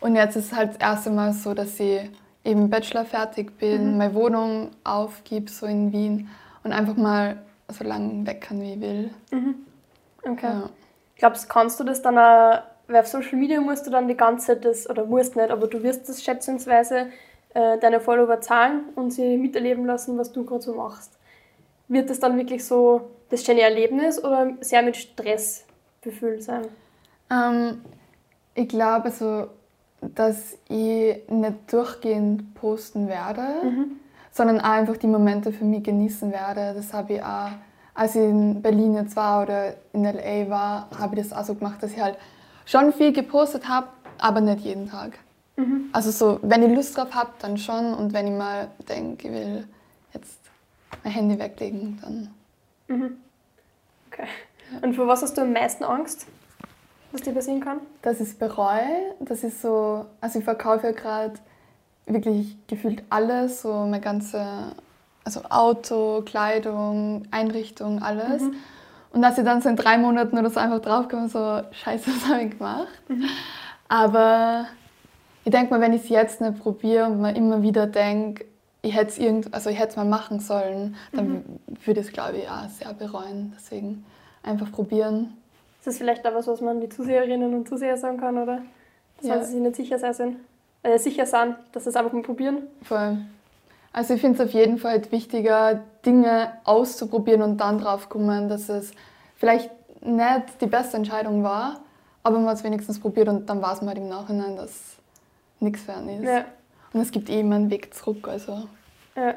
Und 0.00 0.16
jetzt 0.16 0.36
ist 0.36 0.52
es 0.52 0.56
halt 0.56 0.70
das 0.70 0.76
erste 0.78 1.10
Mal 1.10 1.32
so, 1.32 1.54
dass 1.54 1.80
ich 1.80 2.08
eben 2.44 2.70
Bachelor 2.70 3.04
fertig 3.04 3.58
bin, 3.58 3.96
meine 3.96 4.14
Wohnung 4.14 4.70
aufgib, 4.84 5.50
so 5.50 5.66
in 5.66 5.92
Wien 5.92 6.28
und 6.62 6.72
einfach 6.72 6.96
mal 6.96 7.38
so 7.68 7.84
lange 7.84 8.26
weg 8.26 8.42
kann, 8.42 8.60
wie 8.60 8.74
ich 8.74 8.80
will. 8.80 9.10
Okay. 10.22 10.46
Ja. 10.46 10.70
Glaubst 11.16 11.48
kannst 11.48 11.80
du 11.80 11.84
das 11.84 12.02
dann 12.02 12.18
auch, 12.18 12.62
weil 12.86 13.00
auf 13.00 13.06
Social 13.06 13.38
Media 13.38 13.60
musst 13.60 13.86
du 13.86 13.90
dann 13.90 14.08
die 14.08 14.16
ganze 14.16 14.48
Zeit 14.48 14.64
das, 14.64 14.88
oder 14.88 15.06
musst 15.06 15.36
nicht, 15.36 15.50
aber 15.50 15.66
du 15.66 15.82
wirst 15.82 16.08
das 16.08 16.22
schätzungsweise 16.22 17.06
äh, 17.54 17.78
deine 17.78 18.00
Follower 18.00 18.40
zahlen 18.40 18.84
und 18.94 19.12
sie 19.12 19.36
miterleben 19.36 19.86
lassen, 19.86 20.18
was 20.18 20.32
du 20.32 20.44
gerade 20.44 20.62
so 20.62 20.74
machst. 20.74 21.12
Wird 21.88 22.10
das 22.10 22.20
dann 22.20 22.36
wirklich 22.36 22.64
so 22.64 23.10
das 23.30 23.44
schöne 23.44 23.62
Erlebnis 23.62 24.22
oder 24.22 24.52
sehr 24.60 24.82
mit 24.82 24.96
Stress 24.96 25.64
befüllt 26.02 26.42
sein? 26.42 26.66
Ähm, 27.30 27.82
ich 28.54 28.68
glaube 28.68 29.10
so, 29.10 29.48
dass 30.00 30.58
ich 30.68 31.16
nicht 31.28 31.72
durchgehend 31.72 32.54
posten 32.54 33.08
werde, 33.08 33.42
sondern 34.30 34.60
auch 34.60 34.70
einfach 34.70 34.96
die 34.96 35.06
Momente 35.06 35.52
für 35.52 35.64
mich 35.64 35.82
genießen 35.82 36.30
werde. 36.32 36.74
Das 36.74 36.92
habe 36.92 37.14
ich 37.14 37.22
auch, 37.22 37.50
als 37.94 38.16
ich 38.16 38.22
in 38.22 38.60
Berlin 38.60 38.94
jetzt 38.94 39.16
war 39.16 39.44
oder 39.44 39.74
in 39.92 40.04
LA 40.04 40.50
war, 40.50 40.88
habe 40.98 41.16
ich 41.16 41.28
das 41.28 41.32
auch 41.32 41.44
so 41.44 41.54
gemacht, 41.54 41.82
dass 41.82 41.92
ich 41.92 42.00
halt 42.00 42.18
schon 42.66 42.92
viel 42.92 43.12
gepostet 43.12 43.68
habe, 43.68 43.88
aber 44.18 44.40
nicht 44.40 44.60
jeden 44.60 44.88
Tag. 44.88 45.18
Also 45.92 46.10
so, 46.10 46.40
wenn 46.42 46.62
ich 46.62 46.74
Lust 46.74 46.96
drauf 46.96 47.14
habe, 47.14 47.30
dann 47.38 47.56
schon 47.56 47.94
und 47.94 48.12
wenn 48.12 48.26
ich 48.26 48.32
mal 48.32 48.68
denke, 48.88 49.28
ich 49.28 49.34
will 49.34 49.68
jetzt 50.12 50.40
mein 51.04 51.12
Handy 51.12 51.38
weglegen, 51.38 52.00
dann 52.02 53.18
Okay. 54.10 54.28
Und 54.82 54.94
vor 54.94 55.06
was 55.06 55.22
hast 55.22 55.36
du 55.36 55.42
am 55.42 55.52
meisten 55.52 55.84
Angst, 55.84 56.26
was 57.12 57.22
dir 57.22 57.32
passieren 57.32 57.60
kann? 57.60 57.80
dass 58.02 58.20
ich 58.20 58.28
es 58.28 58.34
bereue. 58.34 59.14
Das 59.20 59.44
ist 59.44 59.62
so, 59.62 60.06
also 60.20 60.38
ich 60.38 60.44
verkaufe 60.44 60.86
ja 60.88 60.92
gerade 60.92 61.34
wirklich 62.06 62.56
gefühlt 62.66 63.02
alles, 63.10 63.62
so 63.62 63.86
mein 63.86 64.00
ganze, 64.00 64.74
also 65.24 65.42
Auto, 65.48 66.22
Kleidung, 66.22 67.22
Einrichtung, 67.30 68.02
alles. 68.02 68.42
Und 69.12 69.22
dass 69.22 69.38
ich 69.38 69.44
dann 69.44 69.62
so 69.62 69.68
in 69.68 69.76
drei 69.76 69.96
Monaten 69.96 70.36
oder 70.36 70.50
so 70.50 70.60
einfach 70.60 70.80
draufkomme, 70.80 71.28
so 71.28 71.62
scheiße, 71.72 72.10
was 72.14 72.28
habe 72.28 72.42
ich 72.42 72.58
gemacht. 72.58 72.88
Aber 73.88 74.66
ich 75.44 75.50
denke 75.50 75.70
mal, 75.70 75.80
wenn 75.80 75.92
ich 75.92 76.02
es 76.04 76.08
jetzt 76.08 76.40
nicht 76.40 76.58
probiere 76.60 77.06
und 77.06 77.20
mir 77.20 77.34
immer 77.36 77.62
wieder 77.62 77.86
denke, 77.86 78.44
ich 78.82 78.94
hätte 78.94 79.10
es 79.12 79.18
irgend, 79.18 79.52
also 79.54 79.70
ich 79.70 79.78
hätte 79.78 79.90
es 79.90 79.96
mal 79.96 80.04
machen 80.04 80.40
sollen, 80.40 80.96
dann 81.12 81.44
würde 81.84 82.00
ich 82.00 82.06
es, 82.08 82.12
glaube 82.12 82.38
ich, 82.38 82.48
auch 82.48 82.68
sehr 82.68 82.92
bereuen. 82.92 83.52
Deswegen 83.56 84.04
einfach 84.42 84.70
probieren. 84.70 85.34
Ist 85.78 85.86
das 85.86 85.98
vielleicht 85.98 86.26
auch 86.26 86.34
was, 86.34 86.46
was 86.46 86.60
man 86.60 86.80
die 86.80 86.88
Zuseherinnen 86.88 87.54
und 87.54 87.68
Zuseher 87.68 87.96
sagen 87.96 88.18
kann, 88.18 88.36
oder? 88.36 88.60
Dass 89.18 89.26
Ja. 89.26 89.42
sie 89.44 89.52
sich 89.52 89.60
nicht 89.60 89.76
sicher 89.76 89.98
sein 89.98 90.12
sind, 90.14 90.36
äh, 90.82 90.98
sicher 90.98 91.24
sind, 91.24 91.56
dass 91.72 91.84
sie 91.84 91.90
es 91.90 91.96
einfach 91.96 92.12
mal 92.12 92.22
probieren. 92.22 92.58
Voll. 92.82 93.18
Also 93.92 94.14
ich 94.14 94.20
finde 94.20 94.42
es 94.42 94.48
auf 94.48 94.52
jeden 94.54 94.76
Fall 94.78 94.92
halt 94.92 95.12
wichtiger, 95.12 95.80
Dinge 96.04 96.52
auszuprobieren 96.64 97.42
und 97.42 97.58
dann 97.58 97.78
drauf 97.78 98.08
kommen, 98.08 98.48
dass 98.48 98.68
es 98.68 98.90
vielleicht 99.36 99.70
nicht 100.04 100.60
die 100.60 100.66
beste 100.66 100.96
Entscheidung 100.96 101.42
war, 101.42 101.80
aber 102.22 102.36
man 102.38 102.48
hat 102.48 102.56
es 102.56 102.64
wenigstens 102.64 102.98
probiert 103.00 103.28
und 103.28 103.48
dann 103.48 103.62
weiß 103.62 103.80
man 103.80 103.88
halt 103.90 103.98
im 103.98 104.08
Nachhinein, 104.08 104.56
dass 104.56 104.96
nichts 105.60 105.88
einen 105.88 106.22
ist. 106.22 106.28
Ja. 106.28 106.44
Und 106.92 107.00
es 107.00 107.10
gibt 107.10 107.28
eben 107.28 107.52
einen 107.52 107.70
Weg 107.70 107.92
zurück. 107.94 108.28
Also 108.28 108.68
Ja. 109.16 109.34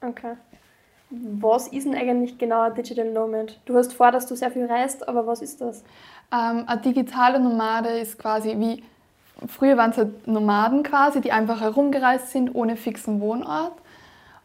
Okay. 0.00 0.34
Was 1.10 1.68
ist 1.68 1.86
denn 1.86 1.94
eigentlich 1.94 2.36
genau 2.36 2.62
ein 2.62 2.74
Digital 2.74 3.10
Nomad? 3.10 3.58
Du 3.64 3.76
hast 3.76 3.94
vor, 3.94 4.10
dass 4.12 4.26
du 4.26 4.36
sehr 4.36 4.50
viel 4.50 4.66
reist, 4.66 5.08
aber 5.08 5.26
was 5.26 5.40
ist 5.40 5.60
das? 5.60 5.82
ähm, 6.32 6.64
eine 6.66 6.80
digitale 6.80 7.40
Nomade 7.40 7.88
ist 7.88 8.18
quasi 8.18 8.54
wie, 8.58 8.82
früher 9.46 9.76
waren 9.76 9.90
es 9.90 9.96
halt 9.96 10.26
Nomaden 10.26 10.82
quasi, 10.82 11.20
die 11.20 11.32
einfach 11.32 11.60
herumgereist 11.60 12.30
sind 12.30 12.54
ohne 12.54 12.76
fixen 12.76 13.20
Wohnort. 13.20 13.72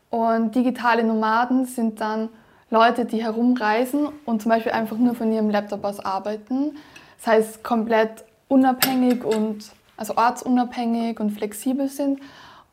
Und 0.09 0.55
digitale 0.55 1.03
Nomaden 1.03 1.65
sind 1.65 1.99
dann 1.99 2.29
Leute, 2.69 3.05
die 3.05 3.23
herumreisen 3.23 4.09
und 4.25 4.41
zum 4.41 4.49
Beispiel 4.49 4.71
einfach 4.71 4.97
nur 4.97 5.15
von 5.15 5.31
ihrem 5.31 5.49
Laptop 5.49 5.83
aus 5.83 5.99
arbeiten. 5.99 6.77
Das 7.17 7.27
heißt, 7.27 7.63
komplett 7.63 8.23
unabhängig 8.47 9.23
und 9.23 9.65
also 9.97 10.15
ortsunabhängig 10.15 11.19
und 11.19 11.31
flexibel 11.31 11.87
sind. 11.87 12.19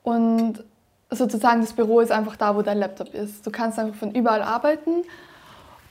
Und 0.02 0.64
sozusagen 1.10 1.60
das 1.60 1.72
Büro 1.72 2.00
ist 2.00 2.12
einfach 2.12 2.36
da, 2.36 2.56
wo 2.56 2.62
dein 2.62 2.78
Laptop 2.78 3.14
ist. 3.14 3.46
Du 3.46 3.50
kannst 3.50 3.78
einfach 3.78 3.96
von 3.96 4.14
überall 4.14 4.42
arbeiten. 4.42 5.02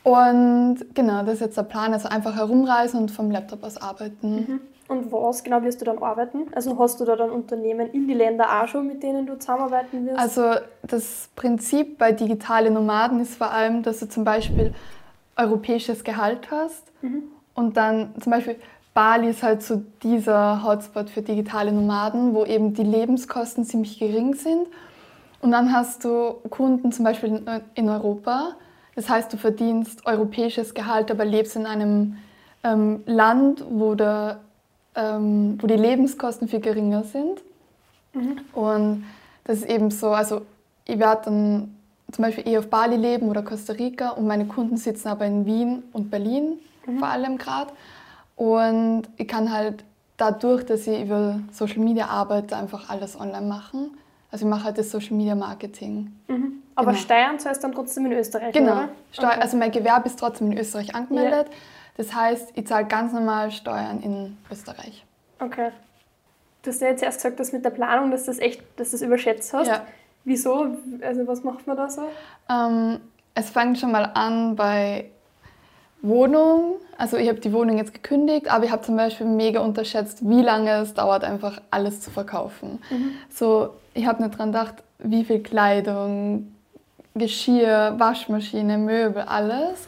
Und 0.04 0.78
genau, 0.94 1.24
das 1.24 1.36
ist 1.36 1.42
jetzt 1.42 1.58
der 1.58 1.64
Plan, 1.64 1.94
also 1.94 2.08
einfach 2.08 2.36
herumreisen 2.36 3.02
und 3.02 3.12
vom 3.12 3.30
Laptop 3.32 3.64
aus 3.64 3.78
arbeiten. 3.78 4.62
Und 4.88 5.12
was 5.12 5.44
genau 5.44 5.62
wirst 5.62 5.82
du 5.82 5.86
dann 5.86 6.02
arbeiten? 6.02 6.48
Also 6.56 6.80
hast 6.80 7.00
du 7.00 7.06
da 7.06 7.16
dann 7.16 7.30
Unternehmen 7.30 7.92
in 7.92 8.08
die 8.08 8.16
Länder 8.16 8.48
auch 8.50 8.68
schon, 8.68 8.88
mit 8.88 9.04
denen 9.04 9.28
du 9.28 9.38
zusammenarbeiten 9.38 10.08
wirst? 10.08 10.18
Also 10.18 10.56
das 10.82 11.30
Prinzip 11.36 12.00
bei 12.00 12.12
digitalen 12.12 12.74
Nomaden 12.74 13.20
ist 13.20 13.36
vor 13.36 13.52
allem, 13.52 13.84
dass 13.84 14.00
du 14.00 14.10
zum 14.10 14.24
Beispiel 14.24 14.74
europäisches 15.36 16.04
Gehalt 16.04 16.50
hast 16.50 16.92
und 17.54 17.78
dann 17.78 18.16
zum 18.20 18.32
Beispiel 18.32 18.56
Bali 19.00 19.30
ist 19.30 19.44
halt 19.44 19.64
so 19.64 19.82
dieser 20.04 20.62
Hotspot 20.62 21.10
für 21.10 21.22
digitale 21.22 21.72
Nomaden, 21.72 22.34
wo 22.34 22.44
eben 22.44 22.74
die 22.74 22.84
Lebenskosten 22.84 23.64
ziemlich 23.64 23.98
gering 23.98 24.34
sind. 24.36 24.68
Und 25.40 25.52
dann 25.52 25.72
hast 25.72 26.04
du 26.04 26.34
Kunden 26.50 26.92
zum 26.92 27.06
Beispiel 27.06 27.42
in- 27.76 27.88
Europa. 27.88 28.56
Das 28.96 29.08
heißt, 29.08 29.32
du 29.32 29.38
verdienst 29.38 30.06
europäisches 30.06 30.74
Gehalt, 30.74 31.12
aber 31.12 31.24
lebst 31.24 31.56
in 31.56 31.66
einem 31.66 32.18
ähm, 32.66 33.02
Land, 33.06 33.64
wo, 33.70 33.96
der, 33.96 34.42
ähm, 34.96 35.58
wo 35.62 35.68
die 35.68 35.78
Lebenskosten 35.78 36.50
viel 36.50 36.60
geringer 36.60 37.06
sind. 37.06 37.42
Und 38.52 39.06
das 39.46 39.60
ist 39.60 39.70
eben 39.70 39.92
so, 39.92 40.10
also 40.10 40.42
ich 40.84 41.00
werde 41.00 41.22
dann 41.24 41.78
zum 42.12 42.26
Beispiel 42.26 42.46
eher 42.46 42.60
auf 42.60 42.68
Bali 42.68 42.98
leben 42.98 43.30
oder 43.30 43.44
Costa 43.44 43.72
Rica 43.72 44.10
und 44.10 44.28
meine 44.28 44.48
Kunden 44.48 44.76
sitzen 44.76 45.08
aber 45.08 45.26
in 45.26 45.46
Wien 45.46 45.84
und 45.94 46.12
Berlin 46.12 46.60
vor 46.98 47.08
allem 47.08 47.38
gerade. 47.38 47.72
Und 48.40 49.04
ich 49.18 49.28
kann 49.28 49.52
halt 49.52 49.84
dadurch, 50.16 50.66
dass 50.66 50.88
ich 50.88 51.02
über 51.02 51.42
Social 51.52 51.80
Media 51.80 52.08
arbeite, 52.08 52.56
einfach 52.56 52.90
alles 52.90 53.20
online 53.20 53.46
machen. 53.46 53.98
Also 54.32 54.46
ich 54.46 54.50
mache 54.50 54.64
halt 54.64 54.78
das 54.78 54.92
Social 54.92 55.18
Media 55.18 55.36
Marketing. 55.36 56.14
Mhm. 56.30 56.64
aber 56.76 56.92
genau. 56.92 57.04
Steuern 57.04 57.38
du 57.38 57.50
dann 57.62 57.74
trotzdem 57.74 58.06
in 58.06 58.14
Österreich, 58.14 58.54
Genau. 58.54 58.72
oder? 58.72 58.90
Okay. 59.18 59.40
Also 59.42 59.58
mein 59.58 59.72
Gewerbe 59.72 60.08
ist 60.08 60.18
trotzdem 60.18 60.54
in 60.54 60.58
Österreich 60.58 60.96
angemeldet. 60.96 61.48
Das 61.98 62.16
heißt, 62.16 62.52
ich 62.56 62.66
zahle 62.66 62.86
ganz 62.86 63.12
normal 63.12 63.52
Steuern 63.52 64.00
in 64.02 64.38
Österreich. 64.50 65.06
Okay. 65.40 65.72
Du 66.62 66.70
hast 66.70 66.80
ja 66.80 66.88
jetzt 66.88 67.04
erst 67.04 67.18
gesagt, 67.18 67.42
dass 67.42 67.52
mit 67.52 67.66
der 67.66 67.72
Planung, 67.72 68.10
dass 68.10 68.24
du 68.24 68.32
das 68.32 68.40
echt, 68.40 68.62
dass 68.78 68.92
du 68.92 68.96
das 68.96 69.02
überschätzt 69.02 69.52
hast. 69.54 69.68
Ja. 69.68 69.86
Wieso? 70.24 70.78
Also 71.02 71.28
was 71.28 71.44
macht 71.44 71.68
man 71.68 71.76
da 71.76 71.90
so? 71.90 72.04
Ähm, 72.50 73.02
es 73.36 73.50
fängt 73.50 73.78
schon 73.80 73.92
mal 73.92 74.06
an 74.14 74.56
bei 74.56 75.10
Wohnung. 76.02 76.76
Also 76.98 77.18
ich 77.18 77.30
habe 77.30 77.40
die 77.40 77.54
Wohnung 77.54 77.78
jetzt 77.78 77.94
gekündigt, 77.94 78.52
aber 78.52 78.66
ich 78.66 78.72
habe 78.72 78.82
zum 78.82 78.96
Beispiel 78.98 79.26
mega 79.26 79.62
unterschätzt, 79.62 80.28
wie 80.28 80.42
lange 80.42 80.72
es 80.82 80.94
dauert, 80.94 81.24
einfach 81.24 81.62
alles 81.72 82.02
zu 82.02 82.12
verkaufen. 82.12 82.82
So, 83.30 83.72
ich 83.94 84.06
habe 84.06 84.24
nicht 84.24 84.38
dran 84.38 84.52
gedacht, 84.52 84.76
wie 85.00 85.24
viel 85.24 85.42
Kleidung, 85.42 86.54
Geschirr, 87.16 87.96
Waschmaschine, 87.98 88.78
Möbel, 88.78 89.24
alles. 89.24 89.88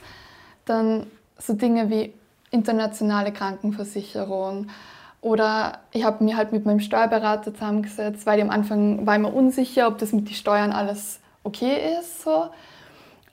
Dann 0.66 1.08
so 1.38 1.54
Dinge 1.54 1.90
wie 1.90 2.14
internationale 2.50 3.32
Krankenversicherung. 3.32 4.68
Oder 5.22 5.80
ich 5.92 6.04
habe 6.04 6.24
mir 6.24 6.36
halt 6.36 6.52
mit 6.52 6.66
meinem 6.66 6.80
Steuerberater 6.80 7.54
zusammengesetzt, 7.54 8.26
weil 8.26 8.40
ich 8.40 8.44
am 8.44 8.50
Anfang 8.50 9.06
war 9.06 9.16
ich 9.16 9.22
mir 9.22 9.30
unsicher, 9.30 9.88
ob 9.88 9.98
das 9.98 10.14
mit 10.14 10.28
den 10.28 10.34
Steuern 10.34 10.72
alles 10.72 11.20
okay 11.44 11.98
ist. 12.00 12.24
So. 12.24 12.46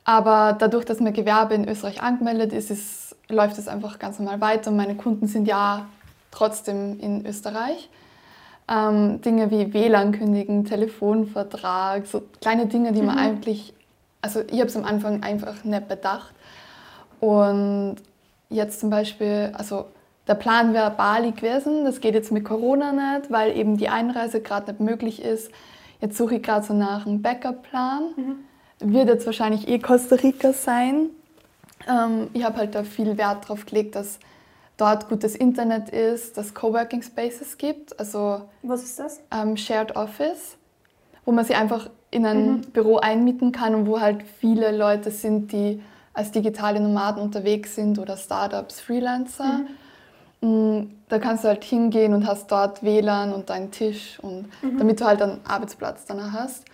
Aber 0.09 0.57
dadurch, 0.59 0.87
dass 0.87 1.01
mein 1.01 1.13
Gewerbe 1.13 1.53
in 1.53 1.69
Österreich 1.69 2.01
angemeldet 2.01 2.55
ist, 2.55 2.71
ist 2.71 3.15
läuft 3.29 3.59
es 3.59 3.69
einfach 3.69 3.99
ganz 3.99 4.19
normal 4.19 4.41
weiter. 4.41 4.71
Meine 4.71 4.95
Kunden 4.95 5.27
sind 5.27 5.47
ja 5.47 5.85
trotzdem 6.31 6.99
in 6.99 7.27
Österreich. 7.27 7.91
Ähm, 8.69 9.21
Dinge 9.21 9.51
wie 9.51 9.75
WLAN 9.75 10.13
kündigen, 10.13 10.65
Telefonvertrag, 10.65 12.07
so 12.07 12.23
kleine 12.41 12.69
Dinge, 12.69 12.93
die 12.93 13.03
man 13.03 13.17
Mhm. 13.17 13.21
eigentlich, 13.21 13.75
also 14.23 14.41
ich 14.41 14.61
habe 14.61 14.69
es 14.69 14.77
am 14.79 14.87
Anfang 14.87 15.23
einfach 15.23 15.63
nicht 15.65 15.89
bedacht. 15.89 16.33
Und 17.21 17.97
jetzt 18.49 18.81
zum 18.81 18.89
Beispiel, 18.89 19.53
also 19.59 19.85
der 20.27 20.37
Plan 20.37 20.73
wäre 20.73 20.91
Bali 20.91 21.33
gewesen, 21.33 21.85
das 21.85 22.01
geht 22.01 22.15
jetzt 22.15 22.33
mit 22.33 22.47
Corona 22.47 22.93
nicht, 22.93 23.31
weil 23.31 23.55
eben 23.55 23.77
die 23.77 23.91
Einreise 23.91 24.41
gerade 24.41 24.71
nicht 24.73 24.81
möglich 24.81 25.21
ist. 25.23 25.51
Jetzt 26.01 26.17
suche 26.17 26.37
ich 26.37 26.43
gerade 26.43 26.65
so 26.65 26.73
nach 26.73 27.05
einem 27.05 27.21
Backup-Plan. 27.21 28.15
Wird 28.81 29.09
jetzt 29.09 29.27
wahrscheinlich 29.27 29.69
eh 29.69 29.79
Costa 29.79 30.17
Rica 30.17 30.53
sein. 30.53 31.11
Ähm, 31.89 32.29
ich 32.33 32.45
habe 32.45 32.59
halt 32.59 32.75
da 32.75 32.85
viel 32.85 33.17
Wert 33.19 33.49
drauf 33.49 33.67
gelegt, 33.67 33.95
dass 33.97 34.19
dort 34.77 35.09
gutes 35.09 35.35
Internet 35.35 35.89
ist, 35.91 36.37
dass 36.37 36.55
Coworking 36.55 37.03
Spaces 37.03 37.59
gibt, 37.59 37.99
also 37.99 38.43
Was 38.63 38.83
ist 38.85 38.99
das? 38.99 39.21
ähm, 39.33 39.57
Shared 39.57 39.97
Office, 39.97 40.57
wo 41.25 41.33
man 41.33 41.45
sich 41.45 41.57
einfach 41.57 41.91
in 42.11 42.25
ein 42.25 42.61
Büro 42.73 42.99
einmieten 42.99 43.51
kann 43.53 43.75
und 43.75 43.87
wo 43.87 44.01
halt 44.01 44.23
viele 44.41 44.75
Leute 44.77 45.11
sind, 45.11 45.51
die 45.53 45.83
als 46.15 46.31
digitale 46.31 46.81
Nomaden 46.81 47.21
unterwegs 47.23 47.75
sind 47.75 47.99
oder 47.99 48.17
Startups, 48.17 48.81
Freelancer. 48.81 49.61
Mm, 50.41 50.83
Da 51.09 51.19
kannst 51.19 51.43
du 51.45 51.49
halt 51.49 51.65
hingehen 51.65 52.15
und 52.15 52.27
hast 52.27 52.51
dort 52.53 52.83
WLAN 52.83 53.33
und 53.33 53.51
deinen 53.51 53.71
Tisch 53.73 54.19
und 54.23 54.49
damit 54.79 55.01
du 55.01 55.05
halt 55.05 55.21
einen 55.21 55.41
Arbeitsplatz 55.47 56.05
danach 56.07 56.33
hast. 56.33 56.65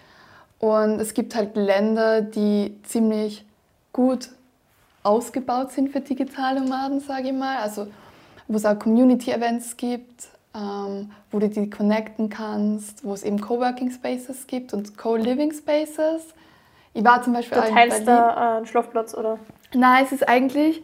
Und 0.59 1.01
es 1.01 1.15
gibt 1.15 1.35
halt 1.35 1.57
Länder, 1.57 2.23
die 2.23 2.79
ziemlich 2.85 3.45
gut 3.93 4.31
ausgebaut 5.03 5.73
sind 5.73 5.91
für 5.91 6.01
digitale 6.01 6.61
Nomaden, 6.61 7.01
sage 7.01 7.29
ich 7.29 7.35
mal. 7.35 7.59
Also 7.59 7.87
wo 8.49 8.57
es 8.57 8.65
auch 8.67 8.79
Community-Events 8.79 9.77
gibt, 9.77 10.29
ähm, 10.55 11.11
wo 11.31 11.39
du 11.39 11.49
die 11.49 11.69
connecten 11.71 12.29
kannst, 12.29 13.05
wo 13.05 13.15
es 13.15 13.23
eben 13.23 13.41
Coworking 13.41 13.91
Spaces 13.91 14.47
gibt 14.47 14.73
und 14.73 14.97
Co-Living 14.97 15.53
Spaces. 15.53 16.27
Ich 16.93 17.05
war 17.05 17.23
zum 17.23 17.33
Beispiel 17.33 17.59
Du 17.59 17.67
in 17.67 17.75
teilst 17.75 18.05
Berlin. 18.05 18.07
da 18.07 18.55
äh, 18.55 18.57
einen 18.59 18.67
Schlafplatz, 18.67 19.15
oder? 19.15 19.39
Nein, 19.75 20.05
es 20.05 20.13
ist 20.13 20.29
eigentlich, 20.29 20.83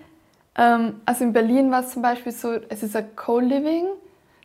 ähm, 0.56 1.00
also 1.04 1.24
in 1.24 1.32
Berlin 1.32 1.70
war 1.70 1.80
es 1.84 1.90
zum 1.92 2.02
Beispiel 2.02 2.32
so, 2.32 2.52
es 2.68 2.82
ist 2.82 2.96
ein 2.96 3.14
Co-Living. 3.14 3.86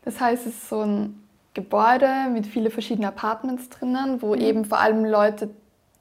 Das 0.04 0.20
heißt, 0.20 0.46
es 0.46 0.54
ist 0.54 0.70
so 0.70 0.82
ein 0.82 1.25
Gebäude 1.56 2.08
mit 2.32 2.46
vielen 2.46 2.70
verschiedenen 2.70 3.08
Apartments 3.08 3.70
drinnen, 3.70 4.22
wo 4.22 4.36
eben 4.36 4.66
vor 4.66 4.80
allem 4.80 5.04
Leute 5.06 5.50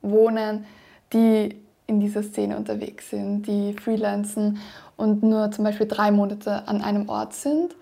wohnen, 0.03 0.67
die 1.15 1.59
in 1.87 2.01
dieser 2.01 2.23
Szene 2.23 2.57
unterwegs 2.57 3.11
sind, 3.11 3.47
die 3.47 3.73
freelancen 3.73 4.59
und 4.97 5.23
nur 5.23 5.51
zum 5.53 5.65
Beispiel 5.65 5.87
drei 5.87 6.11
Monate 6.11 6.67
an 6.67 6.83
einem 6.83 7.09
Ort 7.09 7.33
sind. 7.35 7.75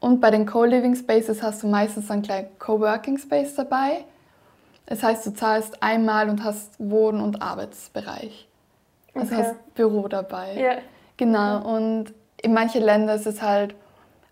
Und 0.00 0.20
bei 0.20 0.30
den 0.30 0.44
Co-Living 0.44 0.96
Spaces 0.96 1.42
hast 1.42 1.62
du 1.62 1.68
meistens 1.68 2.10
einen 2.10 2.22
kleinen 2.22 2.48
Co-Working 2.58 3.18
Space 3.18 3.54
dabei. 3.54 4.04
Das 4.86 5.02
heißt, 5.02 5.24
du 5.26 5.30
zahlst 5.32 5.82
einmal 5.82 6.28
und 6.28 6.42
hast 6.42 6.74
Wohn- 6.78 7.20
und 7.20 7.40
Arbeitsbereich. 7.42 8.48
Also 9.14 9.34
Okay. 9.34 9.44
hast 9.44 9.74
Büro 9.74 10.08
dabei. 10.08 10.54
Ja. 10.60 10.78
Genau. 11.16 11.76
Und 11.76 12.06
in 12.42 12.54
manchen 12.54 12.82
Ländern 12.82 13.16
ist 13.16 13.26
es 13.26 13.40
halt 13.42 13.74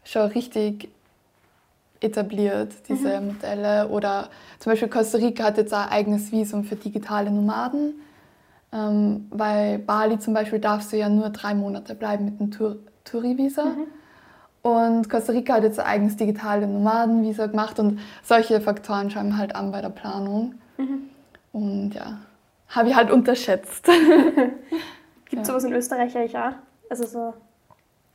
schon 0.04 0.22
richtig 0.30 0.88
etabliert, 2.00 2.72
diese 2.88 3.20
Modelle. 3.20 3.88
Oder 3.88 4.28
zum 4.58 4.72
Beispiel 4.72 4.88
Costa 4.88 5.18
Rica 5.18 5.44
hat 5.44 5.56
jetzt 5.56 5.72
ein 5.72 5.88
eigenes 5.88 6.32
Visum 6.32 6.64
für 6.64 6.76
digitale 6.76 7.30
Nomaden. 7.30 7.94
Ähm, 8.70 9.26
weil 9.30 9.78
Bali 9.78 10.18
zum 10.18 10.34
Beispiel 10.34 10.58
darfst 10.58 10.92
du 10.92 10.96
ja 10.96 11.08
nur 11.08 11.30
drei 11.30 11.54
Monate 11.54 11.94
bleiben 11.94 12.26
mit 12.26 12.40
einem 12.40 12.50
Tour 12.50 12.76
Touri-Visa. 13.04 13.64
Und 14.62 15.08
Costa 15.08 15.32
Rica 15.32 15.54
hat 15.54 15.62
jetzt 15.62 15.80
ein 15.80 15.86
eigenes 15.86 16.16
digitale 16.16 16.66
Nomadenvisa 16.66 17.46
gemacht 17.46 17.78
und 17.78 18.00
solche 18.22 18.60
Faktoren 18.60 19.10
schauen 19.10 19.38
halt 19.38 19.54
an 19.54 19.72
bei 19.72 19.80
der 19.80 19.88
Planung. 19.88 20.56
Und 21.52 21.92
ja, 21.94 22.18
habe 22.68 22.90
ich 22.90 22.94
halt 22.94 23.10
unterschätzt. 23.10 23.86
Gibt 25.30 25.42
es 25.42 25.48
sowas 25.48 25.64
in 25.64 25.72
Österreich 25.72 26.16
eigentlich 26.16 26.36
auch? 26.36 26.52
Also 26.90 27.06
so, 27.06 27.34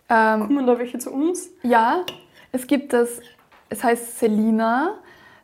ähm, 0.10 0.48
kommen 0.48 0.68
da 0.68 0.78
welche 0.78 0.98
zu 0.98 1.12
uns? 1.12 1.50
Ja, 1.64 2.06
es 2.52 2.68
gibt 2.68 2.94
das, 2.94 3.22
es 3.74 3.84
heißt 3.84 4.20
Selina. 4.20 4.96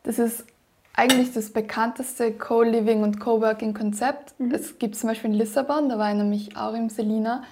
Das 0.04 0.20
ist 0.20 0.46
eigentlich 0.94 1.34
das 1.34 1.50
bekannteste 1.52 2.32
Co-Living 2.32 3.04
und 3.04 3.20
Co-Working-Konzept. 3.20 4.36
Es 4.52 4.78
gibt 4.78 4.96
zum 4.96 5.10
Beispiel 5.10 5.32
in 5.32 5.36
Lissabon, 5.36 5.90
da 5.90 5.98
war 5.98 6.12
ich 6.12 6.18
nämlich 6.18 6.56
auch 6.56 6.74
im 6.74 6.90
Selina. 6.90 7.44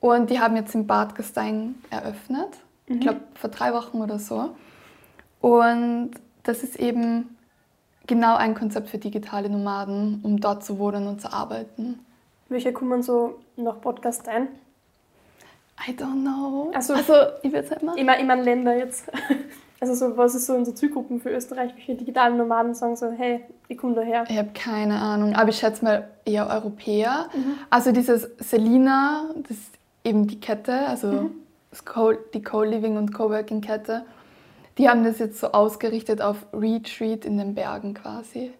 Und 0.00 0.30
die 0.30 0.40
haben 0.40 0.56
jetzt 0.56 0.74
in 0.74 0.86
Bad 0.86 1.14
Gastein 1.14 1.76
eröffnet. 1.90 2.48
Ich 2.86 3.00
glaube, 3.00 3.20
vor 3.34 3.50
drei 3.50 3.72
Wochen 3.74 4.00
oder 4.00 4.18
so. 4.18 4.56
Und 5.40 6.12
das 6.42 6.62
ist 6.62 6.76
eben 6.76 7.36
genau 8.06 8.36
ein 8.36 8.54
Konzept 8.54 8.88
für 8.88 8.98
digitale 8.98 9.50
Nomaden, 9.50 10.20
um 10.22 10.40
dort 10.40 10.64
zu 10.64 10.78
wohnen 10.78 11.06
und 11.06 11.20
zu 11.20 11.32
arbeiten. 11.32 11.98
Welche 12.48 12.72
kommen 12.72 13.02
so 13.02 13.38
nach 13.56 13.80
Podcast 13.80 14.26
ein? 14.28 14.48
I 15.86 15.92
don't 15.92 16.22
know. 16.22 16.72
Ach 16.74 16.82
so. 16.82 16.94
also 16.94 17.12
ich 17.42 17.52
würde 17.52 17.68
sagen, 17.68 17.88
Ich 17.94 18.04
meine, 18.04 18.20
ich 18.20 18.26
mein 18.26 18.42
Länder 18.42 18.76
jetzt. 18.76 19.04
Also 19.80 19.94
so, 19.94 20.16
was 20.16 20.34
ist 20.34 20.46
so 20.46 20.54
unsere 20.54 20.74
Zielgruppen 20.74 21.20
für 21.20 21.30
Österreich? 21.30 21.72
Welche 21.76 21.94
digitalen 21.94 22.36
Nomaden 22.36 22.74
sagen 22.74 22.96
so, 22.96 23.10
hey, 23.12 23.44
ich 23.68 23.78
komme 23.78 23.94
daher. 23.94 24.24
Ich 24.28 24.36
habe 24.36 24.50
keine 24.52 24.98
Ahnung, 24.98 25.34
aber 25.34 25.50
ich 25.50 25.58
schätze 25.58 25.84
mal 25.84 26.08
eher 26.24 26.48
Europäer. 26.48 27.28
Also 27.70 27.92
dieses 27.92 28.28
Selina, 28.38 29.30
das 29.36 29.52
ist 29.52 29.74
eben 30.02 30.26
die 30.26 30.40
Kette, 30.40 30.74
also 30.88 31.30
Co 31.84 32.12
die 32.34 32.42
Co-Living 32.42 32.96
und 32.96 33.14
Co-Working-Kette, 33.14 34.04
die 34.78 34.88
haben 34.88 35.04
das 35.04 35.18
jetzt 35.18 35.38
so 35.38 35.52
ausgerichtet 35.52 36.22
auf 36.22 36.46
Retreat 36.52 37.24
in 37.24 37.38
den 37.38 37.54
Bergen 37.54 37.94
quasi. 37.94 38.52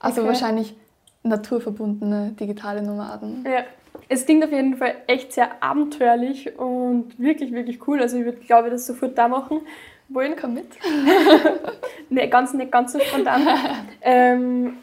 Also 0.00 0.20
Okay. 0.20 0.28
wahrscheinlich 0.28 0.76
naturverbundene 1.22 2.32
digitale 2.38 2.82
Nomaden. 2.82 3.44
Ja. 3.46 3.64
Es 4.10 4.24
klingt 4.26 4.44
auf 4.44 4.52
jeden 4.52 4.76
Fall 4.76 4.94
echt 5.06 5.32
sehr 5.32 5.62
abenteuerlich 5.62 6.58
und 6.58 7.18
wirklich, 7.18 7.52
wirklich 7.52 7.86
cool. 7.86 8.00
Also 8.00 8.16
ich 8.16 8.24
würde, 8.24 8.38
glaube 8.38 8.68
ich, 8.68 8.72
das 8.72 8.86
sofort 8.86 9.18
da 9.18 9.28
machen 9.28 9.60
wollen. 10.08 10.34
Komm 10.40 10.54
mit. 10.54 10.66
Nee, 12.10 12.26
ganz, 12.28 12.54
nicht 12.54 12.72
ganz 12.72 12.94
so 12.94 13.00
spontan. 13.00 13.46
ähm, 14.00 14.78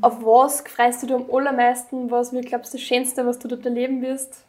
auf 0.00 0.24
was 0.24 0.60
freust 0.60 1.02
du 1.02 1.06
dich 1.08 1.16
am 1.16 1.24
allermeisten? 1.32 2.08
Was 2.08 2.32
wird, 2.32 2.46
glaubst 2.46 2.72
du, 2.72 2.78
das 2.78 2.86
Schönste, 2.86 3.26
was 3.26 3.38
du 3.40 3.48
dort 3.48 3.64
erleben 3.64 4.00
wirst? 4.00 4.44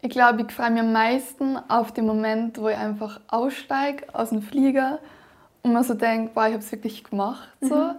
Ich 0.00 0.10
glaube, 0.10 0.42
ich 0.42 0.52
freue 0.52 0.70
mich 0.70 0.80
am 0.80 0.92
meisten 0.92 1.58
auf 1.68 1.92
den 1.92 2.06
Moment, 2.06 2.58
wo 2.58 2.68
ich 2.68 2.78
einfach 2.78 3.20
aussteige 3.28 4.04
aus 4.14 4.30
dem 4.30 4.40
Flieger 4.40 5.00
und 5.62 5.72
mir 5.72 5.82
so 5.84 5.94
denke, 5.94 6.30
boah, 6.34 6.46
ich 6.46 6.54
habe 6.54 6.62
es 6.62 6.72
wirklich 6.72 7.04
gemacht. 7.04 7.48
So. 7.60 7.90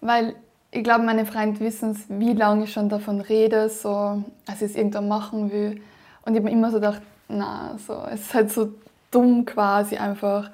Weil 0.00 0.36
ich 0.70 0.84
glaube, 0.84 1.02
meine 1.02 1.26
Freunde 1.26 1.58
wissen 1.60 1.92
es, 1.92 2.04
wie 2.08 2.34
lange 2.34 2.64
ich 2.64 2.72
schon 2.72 2.88
davon 2.88 3.20
rede, 3.20 3.68
so, 3.68 4.22
als 4.46 4.62
ich 4.62 4.70
es 4.70 4.76
irgendwann 4.76 5.08
machen 5.08 5.50
will. 5.50 5.80
Und 6.24 6.34
ich 6.34 6.40
habe 6.40 6.42
mir 6.42 6.52
immer 6.52 6.70
so 6.70 6.76
gedacht, 6.76 7.02
na, 7.28 7.76
so, 7.78 8.04
es 8.10 8.20
ist 8.20 8.34
halt 8.34 8.52
so 8.52 8.74
dumm 9.10 9.44
quasi 9.44 9.96
einfach. 9.96 10.50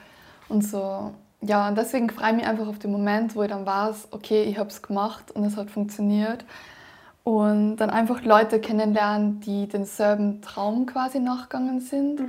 Und 0.48 0.62
so, 0.62 1.12
ja, 1.40 1.68
und 1.68 1.76
deswegen 1.76 2.10
freue 2.10 2.30
ich 2.30 2.36
mich 2.36 2.46
einfach 2.46 2.66
auf 2.66 2.78
den 2.78 2.92
Moment, 2.92 3.36
wo 3.36 3.42
ich 3.42 3.50
dann 3.50 3.66
weiß, 3.66 4.08
okay, 4.12 4.44
ich 4.44 4.58
habe 4.58 4.70
es 4.70 4.82
gemacht 4.82 5.30
und 5.32 5.44
es 5.44 5.56
hat 5.56 5.70
funktioniert. 5.70 6.44
Und 7.24 7.76
dann 7.76 7.90
einfach 7.90 8.22
Leute 8.22 8.60
kennenlernen, 8.60 9.40
die 9.40 9.66
denselben 9.66 10.42
Traum 10.42 10.86
quasi 10.86 11.18
nachgegangen 11.18 11.80
sind. 11.80 12.20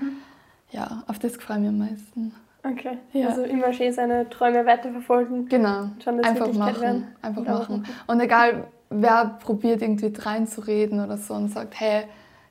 Ja, 0.71 1.03
auf 1.07 1.19
das 1.19 1.35
freue 1.35 1.57
ich 1.57 1.61
mich 1.61 1.69
am 1.69 1.77
meisten. 1.77 2.35
Okay. 2.63 2.97
Ja. 3.13 3.29
Also 3.29 3.43
immer 3.43 3.71
schön 3.73 3.93
seine 3.93 4.29
Träume 4.29 4.65
weiterverfolgen. 4.65 5.47
Genau, 5.47 5.89
Schon, 6.03 6.17
dass 6.17 6.27
einfach 6.27 6.51
machen. 6.53 6.81
werden. 6.81 7.07
Einfach 7.21 7.41
Und 7.41 7.47
machen. 7.47 7.85
Und 8.07 8.19
egal, 8.19 8.65
wer 8.89 9.37
probiert 9.39 9.81
irgendwie 9.81 10.11
reinzureden 10.17 11.03
oder 11.03 11.17
so 11.17 11.33
und 11.33 11.49
sagt, 11.49 11.79
hey, 11.79 12.05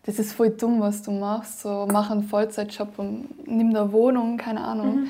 das 0.07 0.19
ist 0.19 0.33
voll 0.33 0.51
dumm, 0.51 0.81
was 0.81 1.03
du 1.03 1.11
machst, 1.11 1.61
so 1.61 1.87
mach 1.91 2.11
einen 2.11 2.23
Vollzeitjob 2.23 2.99
und 2.99 3.47
nimm 3.47 3.71
eine 3.71 3.93
Wohnung, 3.93 4.37
keine 4.37 4.61
Ahnung. 4.61 5.01
Mhm. 5.01 5.09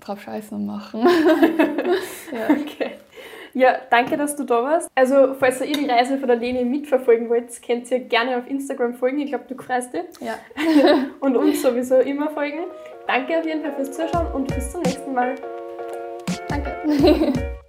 Drauf 0.00 0.22
scheißen 0.22 0.56
und 0.56 0.66
machen. 0.66 1.00
ja. 2.32 2.50
Okay. 2.50 2.92
Ja, 3.52 3.76
danke, 3.90 4.16
dass 4.16 4.36
du 4.36 4.44
da 4.44 4.62
warst. 4.62 4.90
Also, 4.94 5.34
falls 5.34 5.60
ihr 5.60 5.72
die 5.72 5.86
Reise 5.86 6.18
von 6.18 6.28
der 6.28 6.36
Leni 6.36 6.64
mitverfolgen 6.64 7.28
wollt, 7.28 7.60
könnt 7.62 7.90
ihr 7.90 8.00
gerne 8.00 8.38
auf 8.38 8.48
Instagram 8.48 8.94
folgen. 8.94 9.18
Ich 9.18 9.28
glaube, 9.28 9.44
du 9.48 9.60
freust 9.60 9.92
dich. 9.92 10.02
ja. 10.20 10.38
Und 11.20 11.36
uns 11.36 11.60
sowieso 11.60 11.96
immer 11.96 12.30
folgen. 12.30 12.60
Danke 13.06 13.38
auf 13.38 13.44
jeden 13.44 13.62
Fall 13.62 13.74
fürs 13.74 13.92
Zuschauen 13.92 14.26
und 14.32 14.54
bis 14.54 14.70
zum 14.70 14.82
nächsten 14.82 15.12
Mal. 15.12 15.34
Danke. 16.48 17.32